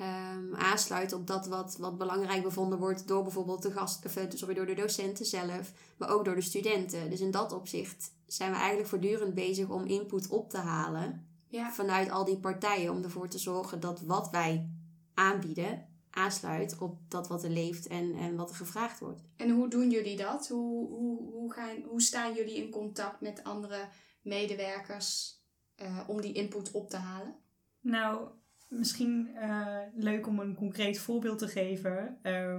um, 0.01 0.55
aansluit 0.55 1.13
op 1.13 1.27
dat 1.27 1.47
wat, 1.47 1.77
wat 1.77 1.99
belangrijk 1.99 2.43
bevonden 2.43 2.79
wordt 2.79 3.09
door 3.09 3.23
bijvoorbeeld 3.23 3.63
de 3.63 3.71
gast, 3.71 4.05
of, 4.05 4.17
eh, 4.17 4.25
sorry, 4.29 4.55
door 4.55 4.67
de 4.67 4.75
docenten 4.75 5.27
zelf, 5.27 5.73
maar 5.97 6.09
ook 6.09 6.25
door 6.25 6.35
de 6.35 6.41
studenten. 6.41 7.11
Dus 7.11 7.21
in 7.21 7.31
dat 7.31 7.53
opzicht 7.53 8.13
zijn 8.27 8.51
we 8.51 8.57
eigenlijk 8.57 8.89
voortdurend 8.89 9.35
bezig 9.35 9.69
om 9.69 9.87
input 9.87 10.29
op 10.29 10.51
te 10.51 10.59
halen 10.59 11.27
ja. 11.47 11.73
vanuit 11.73 12.11
al 12.11 12.25
die 12.25 12.39
partijen. 12.39 12.93
Om 12.93 13.03
ervoor 13.03 13.29
te 13.29 13.39
zorgen 13.39 13.81
dat 13.81 14.01
wat 14.01 14.31
wij 14.31 14.71
aanbieden 15.15 15.89
aansluit 16.11 16.79
op 16.79 16.99
dat 17.09 17.29
wat 17.29 17.45
er 17.45 17.51
leeft 17.51 17.87
en, 17.87 18.15
en 18.15 18.37
wat 18.37 18.51
er 18.51 18.57
gevraagd 18.57 19.01
wordt. 19.01 19.23
En 19.37 19.51
hoe 19.51 19.69
doen 19.69 19.91
jullie 19.91 20.17
dat? 20.17 20.49
Hoe, 20.49 20.89
hoe, 20.89 21.33
hoe, 21.33 21.53
gaan, 21.53 21.83
hoe 21.83 22.03
staan 22.03 22.35
jullie 22.35 22.57
in 22.57 22.71
contact 22.71 23.21
met 23.21 23.45
andere 23.45 23.89
medewerkers 24.23 25.39
uh, 25.77 26.01
om 26.07 26.21
die 26.21 26.33
input 26.33 26.71
op 26.71 26.91
te 26.91 26.97
halen? 26.97 27.35
Nou, 27.81 28.29
misschien 28.71 29.29
uh, 29.35 29.77
leuk 29.95 30.27
om 30.27 30.39
een 30.39 30.55
concreet 30.55 30.99
voorbeeld 30.99 31.39
te 31.39 31.49
geven 31.49 32.19
uh, 32.23 32.57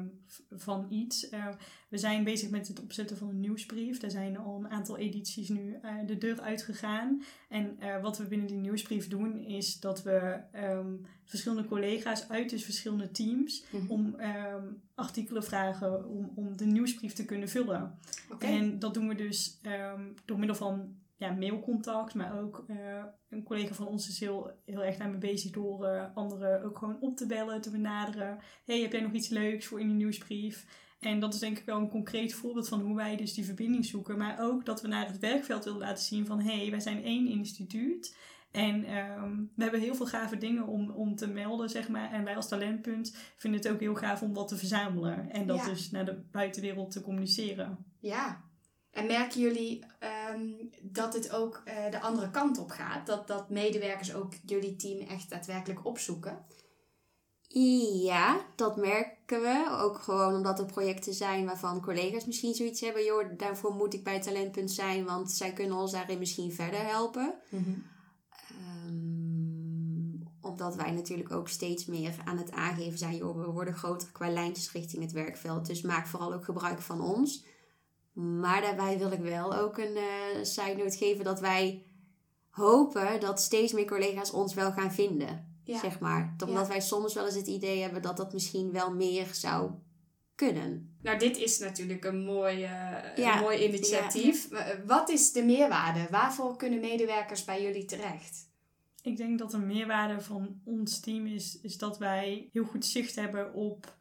van 0.51 0.85
iets. 0.89 1.31
Uh, 1.31 1.47
we 1.89 1.97
zijn 1.97 2.23
bezig 2.23 2.49
met 2.49 2.67
het 2.67 2.81
opzetten 2.81 3.17
van 3.17 3.29
een 3.29 3.39
nieuwsbrief. 3.39 4.01
Er 4.01 4.11
zijn 4.11 4.37
al 4.37 4.57
een 4.57 4.69
aantal 4.69 4.97
edities 4.97 5.49
nu 5.49 5.79
de 6.05 6.17
deur 6.17 6.41
uitgegaan. 6.41 7.23
En 7.49 7.77
wat 8.01 8.17
we 8.17 8.23
binnen 8.23 8.47
die 8.47 8.57
nieuwsbrief 8.57 9.07
doen 9.07 9.39
is 9.39 9.79
dat 9.79 10.03
we 10.03 10.39
um, 10.55 11.05
verschillende 11.23 11.67
collega's 11.67 12.29
uit 12.29 12.49
dus 12.49 12.63
verschillende 12.63 13.11
teams 13.11 13.63
mm 13.69 13.79
-hmm. 13.79 13.89
om 13.89 14.15
um, 14.19 14.81
artikelen 14.95 15.43
vragen 15.43 16.09
om, 16.09 16.31
om 16.35 16.57
de 16.57 16.65
nieuwsbrief 16.65 17.13
te 17.13 17.25
kunnen 17.25 17.49
vullen. 17.49 17.97
Okay. 18.31 18.57
En 18.57 18.79
dat 18.79 18.93
doen 18.93 19.07
we 19.07 19.15
dus 19.15 19.59
um, 19.95 20.13
door 20.25 20.37
middel 20.37 20.55
van 20.55 20.95
ja, 21.21 21.31
mailcontact, 21.31 22.13
maar 22.13 22.39
ook 22.39 22.65
uh, 22.67 22.77
een 23.29 23.43
collega 23.43 23.73
van 23.73 23.87
ons 23.87 24.07
is 24.07 24.19
heel, 24.19 24.51
heel 24.65 24.83
erg 24.83 24.97
daarmee 24.97 25.17
bezig 25.17 25.51
door 25.51 25.85
uh, 25.85 26.03
anderen 26.13 26.63
ook 26.63 26.77
gewoon 26.77 26.97
op 26.99 27.17
te 27.17 27.25
bellen, 27.25 27.61
te 27.61 27.71
benaderen. 27.71 28.39
hey, 28.65 28.81
heb 28.81 28.91
jij 28.91 29.01
nog 29.01 29.11
iets 29.11 29.29
leuks 29.29 29.65
voor 29.65 29.79
in 29.79 29.87
die 29.87 29.95
nieuwsbrief? 29.95 30.65
En 30.99 31.19
dat 31.19 31.33
is 31.33 31.39
denk 31.39 31.57
ik 31.57 31.65
wel 31.65 31.77
een 31.77 31.89
concreet 31.89 32.33
voorbeeld 32.33 32.67
van 32.67 32.81
hoe 32.81 32.95
wij 32.95 33.15
dus 33.15 33.33
die 33.33 33.45
verbinding 33.45 33.85
zoeken. 33.85 34.17
Maar 34.17 34.39
ook 34.39 34.65
dat 34.65 34.81
we 34.81 34.87
naar 34.87 35.07
het 35.07 35.19
werkveld 35.19 35.63
willen 35.63 35.79
laten 35.79 36.03
zien 36.03 36.25
van 36.25 36.39
hé, 36.39 36.57
hey, 36.57 36.69
wij 36.69 36.79
zijn 36.79 37.03
één 37.03 37.27
instituut. 37.27 38.17
En 38.51 38.97
um, 38.97 39.51
we 39.55 39.63
hebben 39.63 39.79
heel 39.79 39.95
veel 39.95 40.05
gave 40.05 40.37
dingen 40.37 40.67
om, 40.67 40.89
om 40.89 41.15
te 41.15 41.27
melden, 41.27 41.69
zeg 41.69 41.89
maar. 41.89 42.11
En 42.11 42.23
wij 42.23 42.35
als 42.35 42.47
talentpunt 42.47 43.15
vinden 43.35 43.61
het 43.61 43.69
ook 43.69 43.79
heel 43.79 43.95
gaaf 43.95 44.21
om 44.21 44.33
dat 44.33 44.47
te 44.47 44.57
verzamelen. 44.57 45.31
En 45.31 45.47
dat 45.47 45.57
ja. 45.57 45.65
dus 45.65 45.91
naar 45.91 46.05
de 46.05 46.21
buitenwereld 46.31 46.91
te 46.91 47.01
communiceren. 47.01 47.85
Ja, 47.99 48.50
en 48.91 49.05
merken 49.05 49.41
jullie 49.41 49.85
um, 50.33 50.69
dat 50.81 51.13
het 51.13 51.31
ook 51.31 51.63
uh, 51.65 51.91
de 51.91 52.01
andere 52.01 52.31
kant 52.31 52.57
op 52.57 52.69
gaat? 52.69 53.05
Dat, 53.05 53.27
dat 53.27 53.49
medewerkers 53.49 54.13
ook 54.13 54.33
jullie 54.45 54.75
team 54.75 55.07
echt 55.07 55.29
daadwerkelijk 55.29 55.85
opzoeken? 55.85 56.45
Ja, 58.03 58.45
dat 58.55 58.77
merken 58.77 59.41
we. 59.41 59.77
Ook 59.81 59.97
gewoon 59.97 60.35
omdat 60.35 60.59
er 60.59 60.65
projecten 60.65 61.13
zijn 61.13 61.45
waarvan 61.45 61.81
collega's 61.81 62.25
misschien 62.25 62.53
zoiets 62.53 62.81
hebben. 62.81 63.03
Joh, 63.03 63.37
daarvoor 63.37 63.73
moet 63.73 63.93
ik 63.93 64.03
bij 64.03 64.21
Talentpunt 64.21 64.71
zijn, 64.71 65.05
want 65.05 65.31
zij 65.31 65.53
kunnen 65.53 65.77
ons 65.77 65.91
daarin 65.91 66.19
misschien 66.19 66.53
verder 66.53 66.85
helpen. 66.85 67.33
Mm 67.49 67.63
-hmm. 67.63 67.83
um, 68.87 70.29
omdat 70.41 70.75
wij 70.75 70.91
natuurlijk 70.91 71.31
ook 71.31 71.47
steeds 71.47 71.85
meer 71.85 72.15
aan 72.25 72.37
het 72.37 72.51
aangeven 72.51 72.97
zijn. 72.97 73.15
Joh, 73.15 73.37
we 73.37 73.51
worden 73.51 73.73
groter 73.73 74.11
qua 74.11 74.29
lijntjes 74.29 74.71
richting 74.71 75.03
het 75.03 75.11
werkveld. 75.11 75.65
Dus 75.65 75.81
maak 75.81 76.07
vooral 76.07 76.33
ook 76.33 76.45
gebruik 76.45 76.81
van 76.81 77.01
ons. 77.01 77.45
Maar 78.13 78.61
daarbij 78.61 78.97
wil 78.97 79.11
ik 79.11 79.19
wel 79.19 79.55
ook 79.55 79.77
een 79.77 79.95
uh, 79.95 80.43
side 80.43 80.75
note 80.75 80.97
geven 80.97 81.23
dat 81.23 81.39
wij 81.39 81.85
hopen 82.49 83.19
dat 83.19 83.41
steeds 83.41 83.73
meer 83.73 83.85
collega's 83.85 84.31
ons 84.31 84.53
wel 84.53 84.71
gaan 84.71 84.91
vinden. 84.91 85.59
Ja. 85.63 85.79
Zeg 85.79 85.99
maar. 85.99 86.35
Omdat 86.45 86.65
ja. 86.65 86.67
wij 86.67 86.81
soms 86.81 87.13
wel 87.13 87.25
eens 87.25 87.35
het 87.35 87.47
idee 87.47 87.81
hebben 87.81 88.01
dat 88.01 88.17
dat 88.17 88.33
misschien 88.33 88.71
wel 88.71 88.93
meer 88.93 89.27
zou 89.31 89.71
kunnen. 90.35 90.95
Nou, 91.01 91.19
dit 91.19 91.37
is 91.37 91.59
natuurlijk 91.59 92.05
een 92.05 92.23
mooi, 92.23 92.55
uh, 92.55 93.15
ja. 93.15 93.35
een 93.35 93.41
mooi 93.41 93.67
initiatief. 93.67 94.47
Wat 94.85 95.09
is 95.09 95.31
de 95.31 95.43
meerwaarde? 95.43 96.07
Waarvoor 96.09 96.55
kunnen 96.55 96.79
medewerkers 96.79 97.45
bij 97.45 97.63
jullie 97.63 97.85
terecht? 97.85 98.49
Ik 99.01 99.17
denk 99.17 99.39
dat 99.39 99.51
de 99.51 99.57
meerwaarde 99.57 100.21
van 100.21 100.61
ons 100.65 100.99
team 100.99 101.25
is, 101.25 101.59
is 101.61 101.77
dat 101.77 101.97
wij 101.97 102.49
heel 102.51 102.63
goed 102.63 102.85
zicht 102.85 103.15
hebben 103.15 103.53
op 103.53 103.95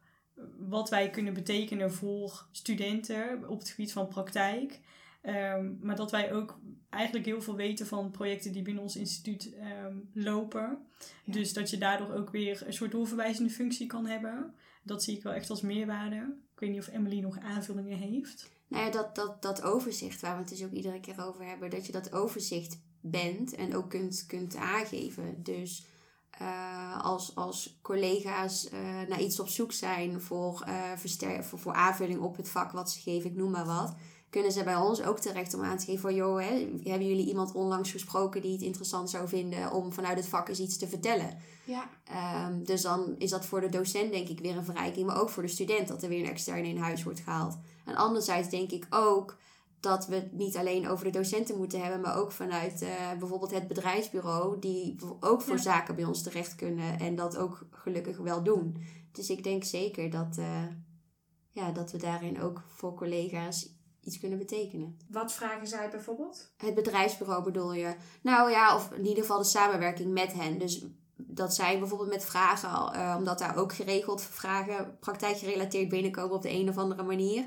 wat 0.57 0.89
wij 0.89 1.09
kunnen 1.09 1.33
betekenen 1.33 1.91
voor 1.91 2.47
studenten 2.51 3.49
op 3.49 3.59
het 3.59 3.69
gebied 3.69 3.91
van 3.91 4.07
praktijk. 4.07 4.79
Um, 5.23 5.79
maar 5.81 5.95
dat 5.95 6.11
wij 6.11 6.33
ook 6.33 6.59
eigenlijk 6.89 7.25
heel 7.25 7.41
veel 7.41 7.55
weten 7.55 7.87
van 7.87 8.11
projecten 8.11 8.51
die 8.51 8.61
binnen 8.61 8.83
ons 8.83 8.95
instituut 8.95 9.53
um, 9.85 10.09
lopen. 10.13 10.87
Ja. 11.23 11.33
Dus 11.33 11.53
dat 11.53 11.69
je 11.69 11.77
daardoor 11.77 12.13
ook 12.13 12.29
weer 12.29 12.63
een 12.65 12.73
soort 12.73 12.91
doorverwijzende 12.91 13.49
functie 13.49 13.87
kan 13.87 14.05
hebben. 14.05 14.53
Dat 14.83 15.03
zie 15.03 15.17
ik 15.17 15.23
wel 15.23 15.33
echt 15.33 15.49
als 15.49 15.61
meerwaarde. 15.61 16.35
Ik 16.53 16.59
weet 16.59 16.69
niet 16.69 16.79
of 16.79 16.87
Emily 16.87 17.19
nog 17.19 17.39
aanvullingen 17.39 17.97
heeft. 17.97 18.51
Nou 18.67 18.85
ja, 18.85 18.91
dat, 18.91 19.15
dat, 19.15 19.41
dat 19.41 19.61
overzicht 19.61 20.21
waar 20.21 20.33
we 20.33 20.39
het 20.39 20.49
dus 20.49 20.63
ook 20.63 20.71
iedere 20.71 20.99
keer 20.99 21.25
over 21.25 21.45
hebben. 21.45 21.69
Dat 21.69 21.85
je 21.85 21.91
dat 21.91 22.13
overzicht 22.13 22.81
bent 23.01 23.55
en 23.55 23.75
ook 23.75 23.89
kunt, 23.89 24.25
kunt 24.27 24.55
aangeven. 24.55 25.43
Dus 25.43 25.85
uh, 26.41 27.03
als, 27.03 27.35
als 27.35 27.79
collega's 27.81 28.69
uh, 28.73 28.79
naar 29.09 29.21
iets 29.21 29.39
op 29.39 29.47
zoek 29.47 29.71
zijn 29.71 30.21
voor, 30.21 30.65
uh, 30.67 30.73
verster- 30.95 31.43
voor, 31.43 31.59
voor 31.59 31.73
aanvulling 31.73 32.19
op 32.19 32.37
het 32.37 32.49
vak 32.49 32.71
wat 32.71 32.91
ze 32.91 32.99
geven, 32.99 33.29
ik 33.29 33.35
noem 33.35 33.51
maar 33.51 33.65
wat, 33.65 33.93
kunnen 34.29 34.51
ze 34.51 34.63
bij 34.63 34.75
ons 34.75 35.01
ook 35.01 35.19
terecht 35.19 35.53
om 35.53 35.63
aan 35.63 35.77
te 35.77 35.85
geven 35.85 36.01
van, 36.01 36.15
joh, 36.15 36.39
hè, 36.39 36.67
hebben 36.83 37.07
jullie 37.07 37.27
iemand 37.27 37.51
onlangs 37.51 37.91
gesproken 37.91 38.41
die 38.41 38.51
het 38.51 38.61
interessant 38.61 39.09
zou 39.09 39.27
vinden 39.27 39.71
om 39.71 39.93
vanuit 39.93 40.17
het 40.17 40.27
vak 40.27 40.49
eens 40.49 40.59
iets 40.59 40.77
te 40.77 40.87
vertellen? 40.87 41.37
Ja. 41.63 41.89
Um, 42.47 42.63
dus 42.65 42.81
dan 42.81 43.15
is 43.17 43.29
dat 43.29 43.45
voor 43.45 43.61
de 43.61 43.69
docent 43.69 44.11
denk 44.11 44.27
ik 44.27 44.39
weer 44.39 44.57
een 44.57 44.65
verrijking, 44.65 45.07
maar 45.07 45.21
ook 45.21 45.29
voor 45.29 45.43
de 45.43 45.49
student 45.49 45.87
dat 45.87 46.03
er 46.03 46.09
weer 46.09 46.23
een 46.23 46.29
externe 46.29 46.67
in 46.67 46.77
huis 46.77 47.03
wordt 47.03 47.19
gehaald. 47.19 47.57
En 47.85 47.95
anderzijds 47.95 48.49
denk 48.49 48.71
ik 48.71 48.87
ook 48.89 49.37
dat 49.81 50.07
we 50.07 50.15
het 50.15 50.31
niet 50.31 50.57
alleen 50.57 50.87
over 50.87 51.05
de 51.05 51.11
docenten 51.11 51.57
moeten 51.57 51.81
hebben, 51.81 52.01
maar 52.01 52.17
ook 52.17 52.31
vanuit 52.31 52.81
uh, 52.81 52.89
bijvoorbeeld 53.19 53.51
het 53.51 53.67
bedrijfsbureau, 53.67 54.59
die 54.59 54.95
ook 55.19 55.41
voor 55.41 55.55
ja. 55.55 55.61
zaken 55.61 55.95
bij 55.95 56.05
ons 56.05 56.23
terecht 56.23 56.55
kunnen 56.55 56.99
en 56.99 57.15
dat 57.15 57.37
ook 57.37 57.67
gelukkig 57.71 58.17
wel 58.17 58.43
doen. 58.43 58.77
Dus 59.11 59.29
ik 59.29 59.43
denk 59.43 59.63
zeker 59.63 60.09
dat, 60.09 60.37
uh, 60.39 60.65
ja, 61.51 61.71
dat 61.71 61.91
we 61.91 61.97
daarin 61.97 62.41
ook 62.41 62.63
voor 62.67 62.93
collega's 62.93 63.69
iets 64.01 64.19
kunnen 64.19 64.37
betekenen. 64.37 64.97
Wat 65.09 65.33
vragen 65.33 65.67
zij 65.67 65.89
bijvoorbeeld? 65.89 66.53
Het 66.57 66.75
bedrijfsbureau 66.75 67.43
bedoel 67.43 67.73
je? 67.73 67.95
Nou 68.21 68.51
ja, 68.51 68.75
of 68.75 68.91
in 68.91 69.05
ieder 69.05 69.23
geval 69.23 69.37
de 69.37 69.43
samenwerking 69.43 70.11
met 70.13 70.33
hen. 70.33 70.57
Dus 70.57 70.85
dat 71.15 71.55
zij 71.55 71.79
bijvoorbeeld 71.79 72.09
met 72.09 72.25
vragen, 72.25 72.99
uh, 72.99 73.15
omdat 73.17 73.39
daar 73.39 73.57
ook 73.57 73.73
geregeld 73.73 74.21
vragen 74.21 74.97
praktijkgerelateerd 74.99 75.89
binnenkomen 75.89 76.35
op 76.35 76.41
de 76.41 76.51
een 76.51 76.69
of 76.69 76.77
andere 76.77 77.03
manier. 77.03 77.45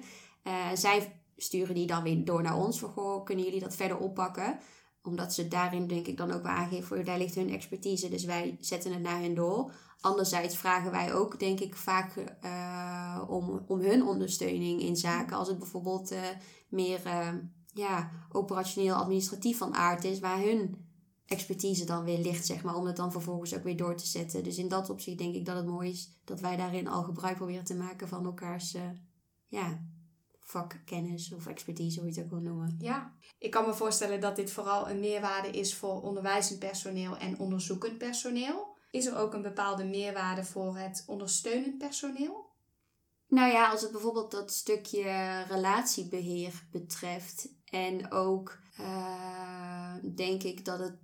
Zij 0.74 1.23
sturen 1.36 1.74
die 1.74 1.86
dan 1.86 2.02
weer 2.02 2.24
door 2.24 2.42
naar 2.42 2.58
ons. 2.58 2.78
Van, 2.78 3.24
kunnen 3.24 3.44
jullie 3.44 3.60
dat 3.60 3.76
verder 3.76 3.98
oppakken? 3.98 4.58
Omdat 5.02 5.34
ze 5.34 5.48
daarin 5.48 5.86
denk 5.86 6.06
ik 6.06 6.16
dan 6.16 6.30
ook 6.30 6.42
wel 6.42 6.52
aangeven, 6.52 6.86
voor 6.86 7.04
daar 7.04 7.18
ligt 7.18 7.34
hun 7.34 7.50
expertise. 7.50 8.08
Dus 8.08 8.24
wij 8.24 8.56
zetten 8.60 8.92
het 8.92 9.02
naar 9.02 9.20
hen 9.20 9.34
door. 9.34 9.72
Anderzijds 10.00 10.56
vragen 10.56 10.90
wij 10.90 11.14
ook, 11.14 11.38
denk 11.38 11.60
ik, 11.60 11.76
vaak 11.76 12.36
uh, 12.44 13.22
om, 13.28 13.64
om 13.66 13.80
hun 13.80 14.06
ondersteuning 14.06 14.80
in 14.80 14.96
zaken. 14.96 15.36
Als 15.36 15.48
het 15.48 15.58
bijvoorbeeld 15.58 16.12
uh, 16.12 16.18
meer 16.68 17.00
uh, 17.06 17.28
ja, 17.72 18.10
operationeel 18.32 18.94
administratief 18.94 19.58
van 19.58 19.74
aard 19.74 20.04
is, 20.04 20.20
waar 20.20 20.40
hun 20.40 20.86
expertise 21.26 21.84
dan 21.84 22.04
weer 22.04 22.18
ligt, 22.18 22.46
zeg 22.46 22.62
maar, 22.62 22.76
om 22.76 22.86
het 22.86 22.96
dan 22.96 23.12
vervolgens 23.12 23.54
ook 23.54 23.62
weer 23.62 23.76
door 23.76 23.96
te 23.96 24.06
zetten. 24.06 24.44
Dus 24.44 24.58
in 24.58 24.68
dat 24.68 24.90
opzicht 24.90 25.18
denk 25.18 25.34
ik 25.34 25.44
dat 25.44 25.56
het 25.56 25.66
mooi 25.66 25.90
is 25.90 26.20
dat 26.24 26.40
wij 26.40 26.56
daarin 26.56 26.88
al 26.88 27.02
gebruik 27.02 27.36
proberen 27.36 27.64
te 27.64 27.74
maken 27.74 28.08
van 28.08 28.24
elkaars 28.24 28.76
ja, 29.46 29.82
vakkennis 30.44 31.32
of 31.32 31.46
expertise, 31.46 32.00
hoe 32.00 32.08
je 32.08 32.14
het 32.14 32.24
ook 32.24 32.30
wil 32.30 32.40
noemen. 32.40 32.76
Ja, 32.78 33.12
ik 33.38 33.50
kan 33.50 33.66
me 33.66 33.74
voorstellen 33.74 34.20
dat 34.20 34.36
dit 34.36 34.50
vooral 34.50 34.90
een 34.90 35.00
meerwaarde 35.00 35.50
is 35.50 35.74
voor 35.74 36.02
onderwijzend 36.02 36.58
personeel 36.58 37.16
en 37.16 37.38
onderzoekend 37.38 37.98
personeel. 37.98 38.76
Is 38.90 39.06
er 39.06 39.16
ook 39.16 39.34
een 39.34 39.42
bepaalde 39.42 39.84
meerwaarde 39.84 40.44
voor 40.44 40.76
het 40.76 41.04
ondersteunend 41.06 41.78
personeel? 41.78 42.52
Nou 43.28 43.52
ja, 43.52 43.70
als 43.70 43.82
het 43.82 43.92
bijvoorbeeld 43.92 44.30
dat 44.30 44.52
stukje 44.52 45.42
relatiebeheer 45.48 46.66
betreft 46.70 47.48
en 47.64 48.12
ook 48.12 48.58
uh, 48.80 49.94
denk 50.14 50.42
ik 50.42 50.64
dat 50.64 50.78
het 50.78 50.96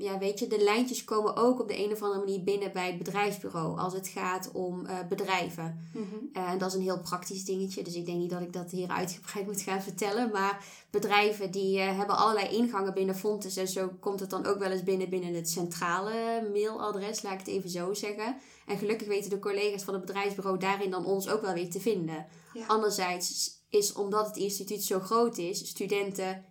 ja, 0.00 0.18
weet 0.18 0.38
je, 0.38 0.46
de 0.46 0.62
lijntjes 0.62 1.04
komen 1.04 1.36
ook 1.36 1.60
op 1.60 1.68
de 1.68 1.84
een 1.84 1.92
of 1.92 2.02
andere 2.02 2.24
manier 2.24 2.42
binnen 2.42 2.72
bij 2.72 2.86
het 2.86 2.98
bedrijfsbureau 2.98 3.78
als 3.78 3.92
het 3.92 4.08
gaat 4.08 4.50
om 4.52 4.86
uh, 4.86 4.98
bedrijven. 5.08 5.88
Mhm. 5.92 6.46
En 6.46 6.58
dat 6.58 6.68
is 6.68 6.74
een 6.74 6.82
heel 6.82 7.00
praktisch 7.00 7.44
dingetje, 7.44 7.82
dus 7.82 7.94
ik 7.94 8.06
denk 8.06 8.18
niet 8.18 8.30
dat 8.30 8.40
ik 8.40 8.52
dat 8.52 8.70
hier 8.70 8.88
uitgebreid 8.88 9.46
moet 9.46 9.60
gaan 9.60 9.82
vertellen. 9.82 10.30
Maar 10.30 10.64
bedrijven 10.90 11.50
die 11.50 11.78
uh, 11.78 11.96
hebben 11.96 12.16
allerlei 12.16 12.48
ingangen 12.56 12.94
binnen 12.94 13.16
Fontes 13.16 13.56
en 13.56 13.68
zo 13.68 13.90
komt 14.00 14.20
het 14.20 14.30
dan 14.30 14.46
ook 14.46 14.58
wel 14.58 14.70
eens 14.70 14.82
binnen 14.82 15.08
binnen 15.08 15.34
het 15.34 15.50
centrale 15.50 16.48
mailadres, 16.52 17.22
laat 17.22 17.32
ik 17.32 17.38
het 17.38 17.48
even 17.48 17.70
zo 17.70 17.94
zeggen. 17.94 18.36
En 18.66 18.78
gelukkig 18.78 19.08
weten 19.08 19.30
de 19.30 19.38
collega's 19.38 19.82
van 19.82 19.94
het 19.94 20.06
bedrijfsbureau 20.06 20.58
daarin 20.58 20.90
dan 20.90 21.04
ons 21.04 21.28
ook 21.28 21.40
wel 21.40 21.54
weer 21.54 21.70
te 21.70 21.80
vinden. 21.80 22.26
Anderzijds 22.66 23.58
is 23.68 23.92
omdat 23.92 24.26
het 24.26 24.36
instituut 24.36 24.82
zo 24.82 25.00
groot 25.00 25.38
is, 25.38 25.68
studenten 25.68 26.44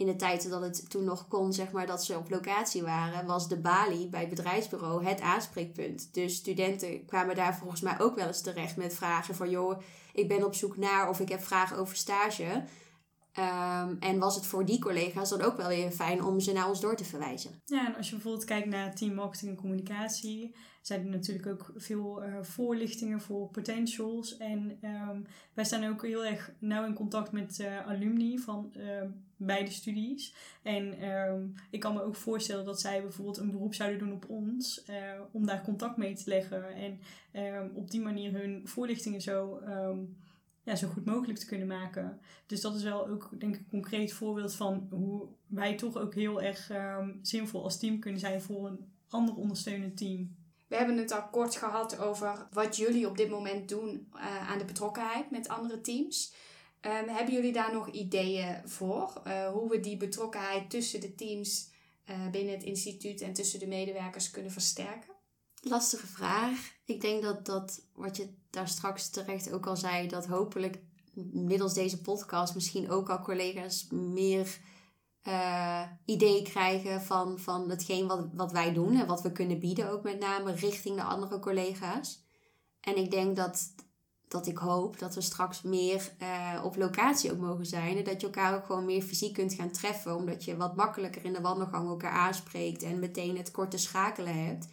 in 0.00 0.06
de 0.06 0.16
tijd 0.16 0.50
dat 0.50 0.62
het 0.62 0.90
toen 0.90 1.04
nog 1.04 1.28
kon, 1.28 1.52
zeg 1.52 1.72
maar, 1.72 1.86
dat 1.86 2.04
ze 2.04 2.18
op 2.18 2.30
locatie 2.30 2.82
waren, 2.82 3.26
was 3.26 3.48
de 3.48 3.58
balie 3.58 4.08
bij 4.08 4.20
het 4.20 4.28
bedrijfsbureau 4.28 5.04
het 5.04 5.20
aanspreekpunt. 5.20 6.14
Dus 6.14 6.34
studenten 6.34 7.04
kwamen 7.06 7.34
daar 7.34 7.56
volgens 7.56 7.80
mij 7.80 8.00
ook 8.00 8.14
wel 8.14 8.26
eens 8.26 8.40
terecht 8.40 8.76
met 8.76 8.94
vragen 8.94 9.34
van, 9.34 9.50
joh, 9.50 9.80
ik 10.12 10.28
ben 10.28 10.44
op 10.44 10.54
zoek 10.54 10.76
naar 10.76 11.08
of 11.08 11.20
ik 11.20 11.28
heb 11.28 11.42
vragen 11.42 11.76
over 11.76 11.96
stage. 11.96 12.64
Ehm, 13.32 13.96
en 13.98 14.18
was 14.18 14.34
het 14.34 14.46
voor 14.46 14.64
die 14.64 14.80
collega's 14.80 15.28
dan 15.28 15.42
ook 15.42 15.56
wel 15.56 15.68
weer 15.68 15.90
fijn 15.90 16.24
om 16.24 16.40
ze 16.40 16.52
naar 16.52 16.68
ons 16.68 16.80
door 16.80 16.96
te 16.96 17.04
verwijzen. 17.04 17.50
Ja, 17.64 17.86
en 17.86 17.96
als 17.96 18.06
je 18.06 18.14
bijvoorbeeld 18.14 18.44
kijkt 18.44 18.68
naar 18.68 18.94
team 18.94 19.14
marketing 19.14 19.50
en 19.50 19.56
communicatie, 19.56 20.54
zijn 20.82 21.00
er 21.00 21.10
natuurlijk 21.10 21.46
ook 21.46 21.72
veel 21.76 22.24
uh, 22.24 22.42
voorlichtingen 22.42 23.20
voor 23.20 23.48
potentials. 23.48 24.36
En 24.36 24.78
um, 24.82 25.26
wij 25.54 25.64
staan 25.64 25.84
ook 25.84 26.02
heel 26.02 26.24
erg 26.24 26.52
nauw 26.58 26.84
in 26.84 26.94
contact 26.94 27.32
met 27.32 27.58
uh, 27.58 27.86
alumni 27.86 28.38
van 28.38 28.72
uh, 28.76 29.02
beide 29.40 29.70
studies. 29.70 30.34
En 30.62 31.08
um, 31.08 31.54
ik 31.70 31.80
kan 31.80 31.94
me 31.94 32.02
ook 32.02 32.16
voorstellen 32.16 32.64
dat 32.64 32.80
zij 32.80 33.02
bijvoorbeeld 33.02 33.36
een 33.36 33.50
beroep 33.50 33.74
zouden 33.74 33.98
doen 33.98 34.12
op 34.12 34.28
ons, 34.28 34.84
uh, 34.90 34.96
om 35.32 35.46
daar 35.46 35.62
contact 35.62 35.96
mee 35.96 36.14
te 36.14 36.28
leggen. 36.28 36.74
En 36.74 37.00
um, 37.54 37.70
op 37.74 37.90
die 37.90 38.00
manier 38.00 38.32
hun 38.32 38.68
voorlichtingen 38.68 39.20
zo 39.20 39.62
ja, 40.62 40.76
zo 40.76 40.88
goed 40.88 41.04
mogelijk 41.04 41.38
te 41.38 41.46
kunnen 41.46 41.66
maken. 41.66 42.20
Dus 42.46 42.60
dat 42.60 42.74
is 42.74 42.82
wel 42.82 43.08
ook, 43.08 43.30
denk 43.38 43.54
ik, 43.54 43.60
een 43.60 43.70
concreet 43.70 44.12
voorbeeld 44.12 44.54
van 44.54 44.86
hoe 44.90 45.28
wij 45.46 45.74
toch 45.74 45.96
ook 45.96 46.14
heel 46.14 46.42
erg 46.42 46.70
zinvol 47.22 47.62
als 47.62 47.78
team 47.78 47.98
kunnen 47.98 48.20
zijn 48.20 48.40
voor 48.40 48.66
een 48.66 48.92
ander 49.08 49.34
ondersteunend 49.34 49.96
team. 49.96 50.34
We 50.70 50.76
hebben 50.76 50.96
het 50.96 51.12
al 51.12 51.28
kort 51.28 51.56
gehad 51.56 51.98
over 51.98 52.46
wat 52.52 52.76
jullie 52.76 53.08
op 53.08 53.16
dit 53.16 53.30
moment 53.30 53.68
doen 53.68 54.08
uh, 54.14 54.50
aan 54.50 54.58
de 54.58 54.64
betrokkenheid 54.64 55.30
met 55.30 55.48
andere 55.48 55.80
teams. 55.80 56.32
Um, 56.86 57.08
hebben 57.08 57.34
jullie 57.34 57.52
daar 57.52 57.72
nog 57.72 57.88
ideeën 57.88 58.68
voor? 58.68 59.22
Uh, 59.26 59.48
hoe 59.48 59.70
we 59.70 59.80
die 59.80 59.96
betrokkenheid 59.96 60.70
tussen 60.70 61.00
de 61.00 61.14
teams 61.14 61.70
uh, 62.10 62.30
binnen 62.30 62.54
het 62.54 62.62
instituut 62.62 63.20
en 63.20 63.32
tussen 63.32 63.58
de 63.58 63.66
medewerkers 63.66 64.30
kunnen 64.30 64.52
versterken? 64.52 65.14
Lastige 65.62 66.06
vraag. 66.06 66.72
Ik 66.84 67.00
denk 67.00 67.22
dat 67.22 67.46
dat, 67.46 67.82
wat 67.94 68.16
je 68.16 68.34
daar 68.50 68.68
straks 68.68 69.10
terecht 69.10 69.52
ook 69.52 69.66
al 69.66 69.76
zei, 69.76 70.08
dat 70.08 70.26
hopelijk 70.26 70.78
middels 71.32 71.74
deze 71.74 72.00
podcast 72.00 72.54
misschien 72.54 72.90
ook 72.90 73.10
al 73.10 73.20
collega's 73.20 73.86
meer 73.90 74.58
uh, 75.28 75.82
idee 76.04 76.42
krijgen 76.42 77.02
van, 77.02 77.38
van 77.38 77.70
hetgeen 77.70 78.06
wat, 78.06 78.28
wat 78.32 78.52
wij 78.52 78.72
doen 78.72 79.00
en 79.00 79.06
wat 79.06 79.22
we 79.22 79.32
kunnen 79.32 79.58
bieden, 79.58 79.90
ook 79.90 80.02
met 80.02 80.18
name 80.18 80.52
richting 80.52 80.96
de 80.96 81.02
andere 81.02 81.38
collega's. 81.38 82.22
En 82.80 82.96
ik 82.96 83.10
denk 83.10 83.36
dat, 83.36 83.74
dat 84.30 84.46
ik 84.46 84.58
hoop 84.58 84.98
dat 84.98 85.14
we 85.14 85.20
straks 85.20 85.62
meer 85.62 86.12
uh, 86.22 86.64
op 86.64 86.76
locatie 86.76 87.32
ook 87.32 87.38
mogen 87.38 87.66
zijn. 87.66 87.96
En 87.96 88.04
dat 88.04 88.20
je 88.20 88.26
elkaar 88.26 88.54
ook 88.54 88.66
gewoon 88.66 88.84
meer 88.84 89.02
fysiek 89.02 89.32
kunt 89.32 89.54
gaan 89.54 89.70
treffen, 89.70 90.16
omdat 90.16 90.44
je 90.44 90.56
wat 90.56 90.76
makkelijker 90.76 91.24
in 91.24 91.32
de 91.32 91.40
wandelgang 91.40 91.88
elkaar 91.88 92.12
aanspreekt 92.12 92.82
en 92.82 92.98
meteen 92.98 93.36
het 93.36 93.50
korte 93.50 93.78
schakelen 93.78 94.46
hebt. 94.46 94.68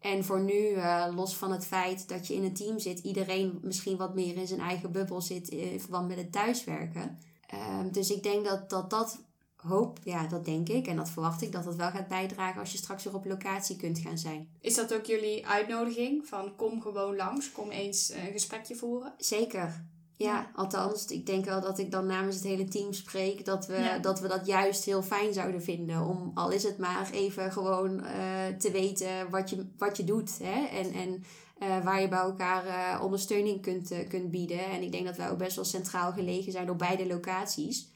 En 0.00 0.24
voor 0.24 0.40
nu, 0.40 0.68
uh, 0.68 1.06
los 1.14 1.36
van 1.36 1.52
het 1.52 1.66
feit 1.66 2.08
dat 2.08 2.26
je 2.26 2.34
in 2.34 2.44
een 2.44 2.54
team 2.54 2.78
zit, 2.78 2.98
iedereen 2.98 3.58
misschien 3.62 3.96
wat 3.96 4.14
meer 4.14 4.36
in 4.36 4.46
zijn 4.46 4.60
eigen 4.60 4.92
bubbel 4.92 5.20
zit 5.20 5.48
in 5.48 5.80
verband 5.80 6.08
met 6.08 6.16
het 6.16 6.32
thuiswerken. 6.32 7.18
Uh, 7.54 7.78
dus 7.92 8.10
ik 8.10 8.22
denk 8.22 8.44
dat, 8.44 8.70
dat 8.70 8.90
dat 8.90 9.22
hoop, 9.62 9.98
ja, 10.02 10.26
dat 10.26 10.44
denk 10.44 10.68
ik 10.68 10.86
en 10.86 10.96
dat 10.96 11.10
verwacht 11.10 11.42
ik, 11.42 11.52
dat 11.52 11.64
dat 11.64 11.76
wel 11.76 11.90
gaat 11.90 12.08
bijdragen 12.08 12.60
als 12.60 12.72
je 12.72 12.78
straks 12.78 13.04
weer 13.04 13.14
op 13.14 13.24
locatie 13.24 13.76
kunt 13.76 13.98
gaan 13.98 14.18
zijn. 14.18 14.48
Is 14.60 14.74
dat 14.74 14.94
ook 14.94 15.04
jullie 15.04 15.46
uitnodiging? 15.46 16.26
Van 16.26 16.56
kom 16.56 16.80
gewoon 16.80 17.16
langs, 17.16 17.52
kom 17.52 17.70
eens 17.70 18.10
een 18.10 18.32
gesprekje 18.32 18.74
voeren? 18.74 19.14
Zeker. 19.16 19.84
Ja, 20.16 20.50
althans, 20.54 21.06
ik 21.06 21.26
denk 21.26 21.44
wel 21.44 21.60
dat 21.60 21.78
ik 21.78 21.90
dan 21.90 22.06
namens 22.06 22.34
het 22.34 22.44
hele 22.44 22.64
team 22.64 22.92
spreek 22.92 23.44
dat 23.44 23.66
we, 23.66 23.98
dat, 24.00 24.20
we 24.20 24.28
dat 24.28 24.46
juist 24.46 24.84
heel 24.84 25.02
fijn 25.02 25.32
zouden 25.32 25.62
vinden. 25.62 26.06
Om 26.06 26.30
al 26.34 26.50
is 26.50 26.62
het 26.62 26.78
maar 26.78 27.10
even 27.10 27.52
gewoon 27.52 28.00
uh, 28.00 28.46
te 28.58 28.70
weten 28.70 29.30
wat 29.30 29.50
je, 29.50 29.66
wat 29.78 29.96
je 29.96 30.04
doet. 30.04 30.38
Hè? 30.42 30.66
En, 30.66 30.92
en 30.92 31.24
uh, 31.62 31.84
waar 31.84 32.00
je 32.00 32.08
bij 32.08 32.18
elkaar 32.18 32.66
uh, 32.66 33.02
ondersteuning 33.02 33.62
kunt, 33.62 33.92
kunt 34.08 34.30
bieden. 34.30 34.64
En 34.64 34.82
ik 34.82 34.92
denk 34.92 35.06
dat 35.06 35.16
wij 35.16 35.30
ook 35.30 35.38
best 35.38 35.56
wel 35.56 35.64
centraal 35.64 36.12
gelegen 36.12 36.52
zijn 36.52 36.70
op 36.70 36.78
beide 36.78 37.06
locaties. 37.06 37.91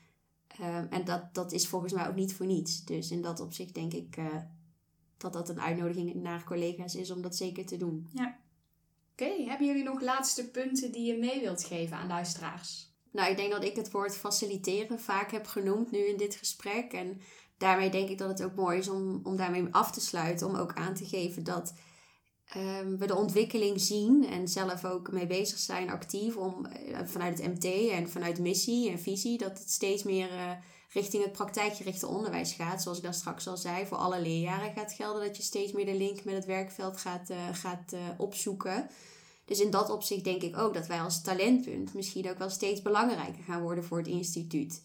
Ehm, 0.61 0.87
en 0.90 1.05
dat, 1.05 1.35
dat 1.35 1.53
is 1.53 1.66
volgens 1.66 1.92
mij 1.92 2.09
ook 2.09 2.14
niet 2.14 2.35
voor 2.35 2.47
niets. 2.47 2.85
Dus 2.85 3.11
in 3.11 3.23
dat 3.23 3.40
opzicht 3.40 3.75
denk 3.75 3.92
ik 3.92 4.19
dat 5.16 5.33
dat 5.33 5.49
een 5.49 5.61
uitnodiging 5.61 6.14
naar 6.14 6.45
collega's 6.45 6.95
is 6.95 7.11
om 7.11 7.23
dat 7.23 7.37
zeker 7.37 7.66
te 7.66 7.77
doen. 7.77 8.09
Ja. 8.12 8.38
Oké, 9.12 9.45
hebben 9.49 9.66
jullie 9.66 9.85
nog 9.85 10.01
laatste 10.01 10.51
punten 10.51 10.92
die 10.92 11.07
je 11.07 11.19
mee 11.19 11.40
wilt 11.40 11.64
geven 11.64 11.97
aan 11.97 12.09
luisteraars? 12.09 12.95
Nou, 13.11 13.31
ik 13.31 13.37
denk 13.37 13.51
dat 13.51 13.64
ik 13.64 13.77
het 13.77 13.90
woord 13.90 14.16
faciliteren 14.16 15.01
vaak 15.01 15.31
heb 15.31 15.47
genoemd 15.47 15.90
nu 15.90 15.99
in 15.99 16.16
dit 16.16 16.35
gesprek. 16.35 16.92
En 16.92 17.21
daarmee 17.59 17.90
denk 17.90 18.09
ik 18.09 18.19
dat 18.19 18.29
het 18.29 18.42
ook 18.42 18.55
mooi 18.55 18.79
is 18.79 18.88
om, 18.88 19.21
om 19.23 19.37
daarmee 19.37 19.66
af 19.71 19.90
te 19.92 20.01
sluiten. 20.01 20.47
Om 20.47 20.55
ook 20.55 20.75
aan 20.75 20.95
te 20.95 21.05
geven 21.05 21.45
dat 21.45 21.75
um, 22.54 22.98
we 22.98 23.06
de 23.06 23.16
ontwikkeling 23.16 23.80
zien 23.80 24.26
en 24.26 24.48
zelf 24.48 24.85
ook 24.85 25.12
mee 25.12 25.26
bezig 25.26 25.59
zijn 25.59 25.90
actief. 25.90 26.37
Om 26.37 26.66
uh, 26.66 26.98
vanuit 27.04 27.42
het 27.42 27.54
MT 27.54 27.90
en 27.90 28.11
vanuit 28.11 28.38
missie 28.38 28.90
en 28.90 28.98
visie 28.98 29.38
dat 29.38 29.59
het 29.59 29.70
steeds 29.70 30.02
meer 30.02 30.32
uh, 30.32 30.50
richting 30.92 31.22
het 31.22 31.32
praktijkgerichte 31.32 32.06
onderwijs 32.06 32.52
gaat. 32.52 32.82
Zoals 32.82 32.98
ik 32.98 33.04
daar 33.04 33.14
straks 33.14 33.48
al 33.48 33.56
zei, 33.56 33.87
voor 33.87 33.98
alle 33.98 34.20
leerjaren 34.20 34.72
gaat 34.72 34.92
gelden 34.92 35.26
dat 35.26 35.37
je 35.37 35.42
steeds 35.42 35.72
meer 35.72 35.87
de 35.87 35.96
link 35.96 36.24
met 36.24 36.35
het 36.35 36.44
werkveld 36.44 36.96
gaat, 36.96 37.30
uh, 37.30 37.37
gaat 37.52 37.94
opzoeken. 38.16 38.88
Dus 39.44 39.61
in 39.61 39.70
dat 39.70 39.90
opzicht 39.90 40.24
denk 40.24 40.42
ik 40.42 40.59
ook 40.59 40.74
dat 40.74 40.87
wij 40.87 41.00
als 41.00 41.22
talentpunt 41.22 41.94
misschien 41.94 42.30
ook 42.30 42.38
wel 42.38 42.50
steeds 42.50 42.82
belangrijker 42.82 43.42
gaan 43.42 43.62
worden 43.62 43.85
voor 43.85 43.98
het 43.98 44.06
instituut. 44.06 44.82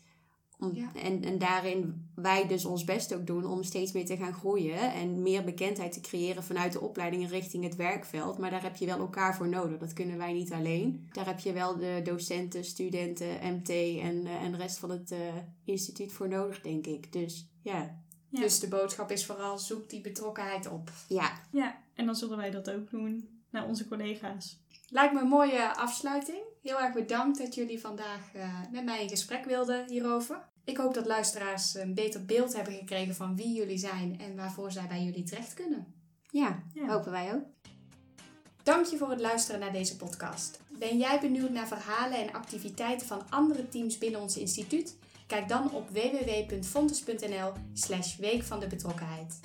Om, 0.61 0.89
en, 0.95 1.23
en 1.23 1.37
daarin 1.37 2.09
wij 2.15 2.47
dus 2.47 2.65
ons 2.65 2.83
best 2.83 3.13
ook 3.13 3.27
doen 3.27 3.45
om 3.45 3.63
steeds 3.63 3.91
meer 3.91 4.05
te 4.05 4.17
gaan 4.17 4.33
groeien 4.33 4.93
en 4.93 5.21
meer 5.21 5.43
bekendheid 5.43 5.91
te 5.91 6.01
creëren 6.01 6.43
vanuit 6.43 6.71
de 6.71 6.81
opleidingen 6.81 7.29
richting 7.29 7.63
het 7.63 7.75
werkveld. 7.75 8.37
Maar 8.37 8.49
daar 8.49 8.61
heb 8.61 8.75
je 8.75 8.85
wel 8.85 8.99
elkaar 8.99 9.35
voor 9.35 9.49
nodig. 9.49 9.77
Dat 9.77 9.93
kunnen 9.93 10.17
wij 10.17 10.33
niet 10.33 10.51
alleen. 10.51 11.09
Daar 11.11 11.25
heb 11.25 11.39
je 11.39 11.53
wel 11.53 11.77
de 11.77 12.01
docenten, 12.03 12.65
studenten, 12.65 13.27
MT 13.55 13.69
en, 13.69 14.25
uh, 14.25 14.43
en 14.43 14.51
de 14.51 14.57
rest 14.57 14.77
van 14.77 14.89
het 14.89 15.11
uh, 15.11 15.19
instituut 15.65 16.11
voor 16.11 16.27
nodig, 16.27 16.61
denk 16.61 16.85
ik. 16.85 17.13
Dus 17.13 17.49
ja. 17.61 18.01
ja. 18.29 18.39
Dus 18.39 18.59
de 18.59 18.67
boodschap 18.67 19.11
is 19.11 19.25
vooral 19.25 19.59
zoek 19.59 19.89
die 19.89 20.01
betrokkenheid 20.01 20.69
op. 20.69 20.91
Ja. 21.07 21.31
Ja, 21.51 21.81
en 21.93 22.05
dan 22.05 22.15
zullen 22.15 22.37
wij 22.37 22.51
dat 22.51 22.69
ook 22.69 22.89
doen 22.89 23.41
naar 23.49 23.67
onze 23.67 23.87
collega's. 23.87 24.59
Lijkt 24.87 25.13
me 25.13 25.19
een 25.19 25.27
mooie 25.27 25.75
afsluiting. 25.75 26.39
Heel 26.61 26.79
erg 26.79 26.93
bedankt 26.93 27.37
dat 27.37 27.55
jullie 27.55 27.79
vandaag 27.79 28.35
uh, 28.35 28.59
met 28.71 28.85
mij 28.85 29.01
in 29.01 29.09
gesprek 29.09 29.45
wilden 29.45 29.87
hierover. 29.87 30.49
Ik 30.71 30.77
hoop 30.77 30.93
dat 30.93 31.05
luisteraars 31.05 31.75
een 31.75 31.93
beter 31.93 32.25
beeld 32.25 32.55
hebben 32.55 32.73
gekregen 32.73 33.15
van 33.15 33.35
wie 33.35 33.53
jullie 33.53 33.77
zijn 33.77 34.19
en 34.19 34.35
waarvoor 34.35 34.71
zij 34.71 34.87
bij 34.87 35.03
jullie 35.03 35.23
terecht 35.23 35.53
kunnen. 35.53 35.93
Ja, 36.29 36.63
ja. 36.73 36.87
hopen 36.87 37.11
wij 37.11 37.33
ook. 37.33 37.43
Dank 38.63 38.85
je 38.85 38.97
voor 38.97 39.09
het 39.09 39.19
luisteren 39.19 39.59
naar 39.59 39.71
deze 39.71 39.95
podcast. 39.95 40.59
Ben 40.79 40.97
jij 40.97 41.19
benieuwd 41.19 41.49
naar 41.49 41.67
verhalen 41.67 42.17
en 42.17 42.33
activiteiten 42.33 43.07
van 43.07 43.21
andere 43.29 43.69
teams 43.69 43.97
binnen 43.97 44.21
ons 44.21 44.37
instituut? 44.37 44.97
Kijk 45.27 45.49
dan 45.49 45.71
op 45.71 45.89
www.fontes.nl/slash 45.89 48.17
week 48.17 48.43
van 48.43 48.59
de 48.59 48.67
betrokkenheid. 48.67 49.39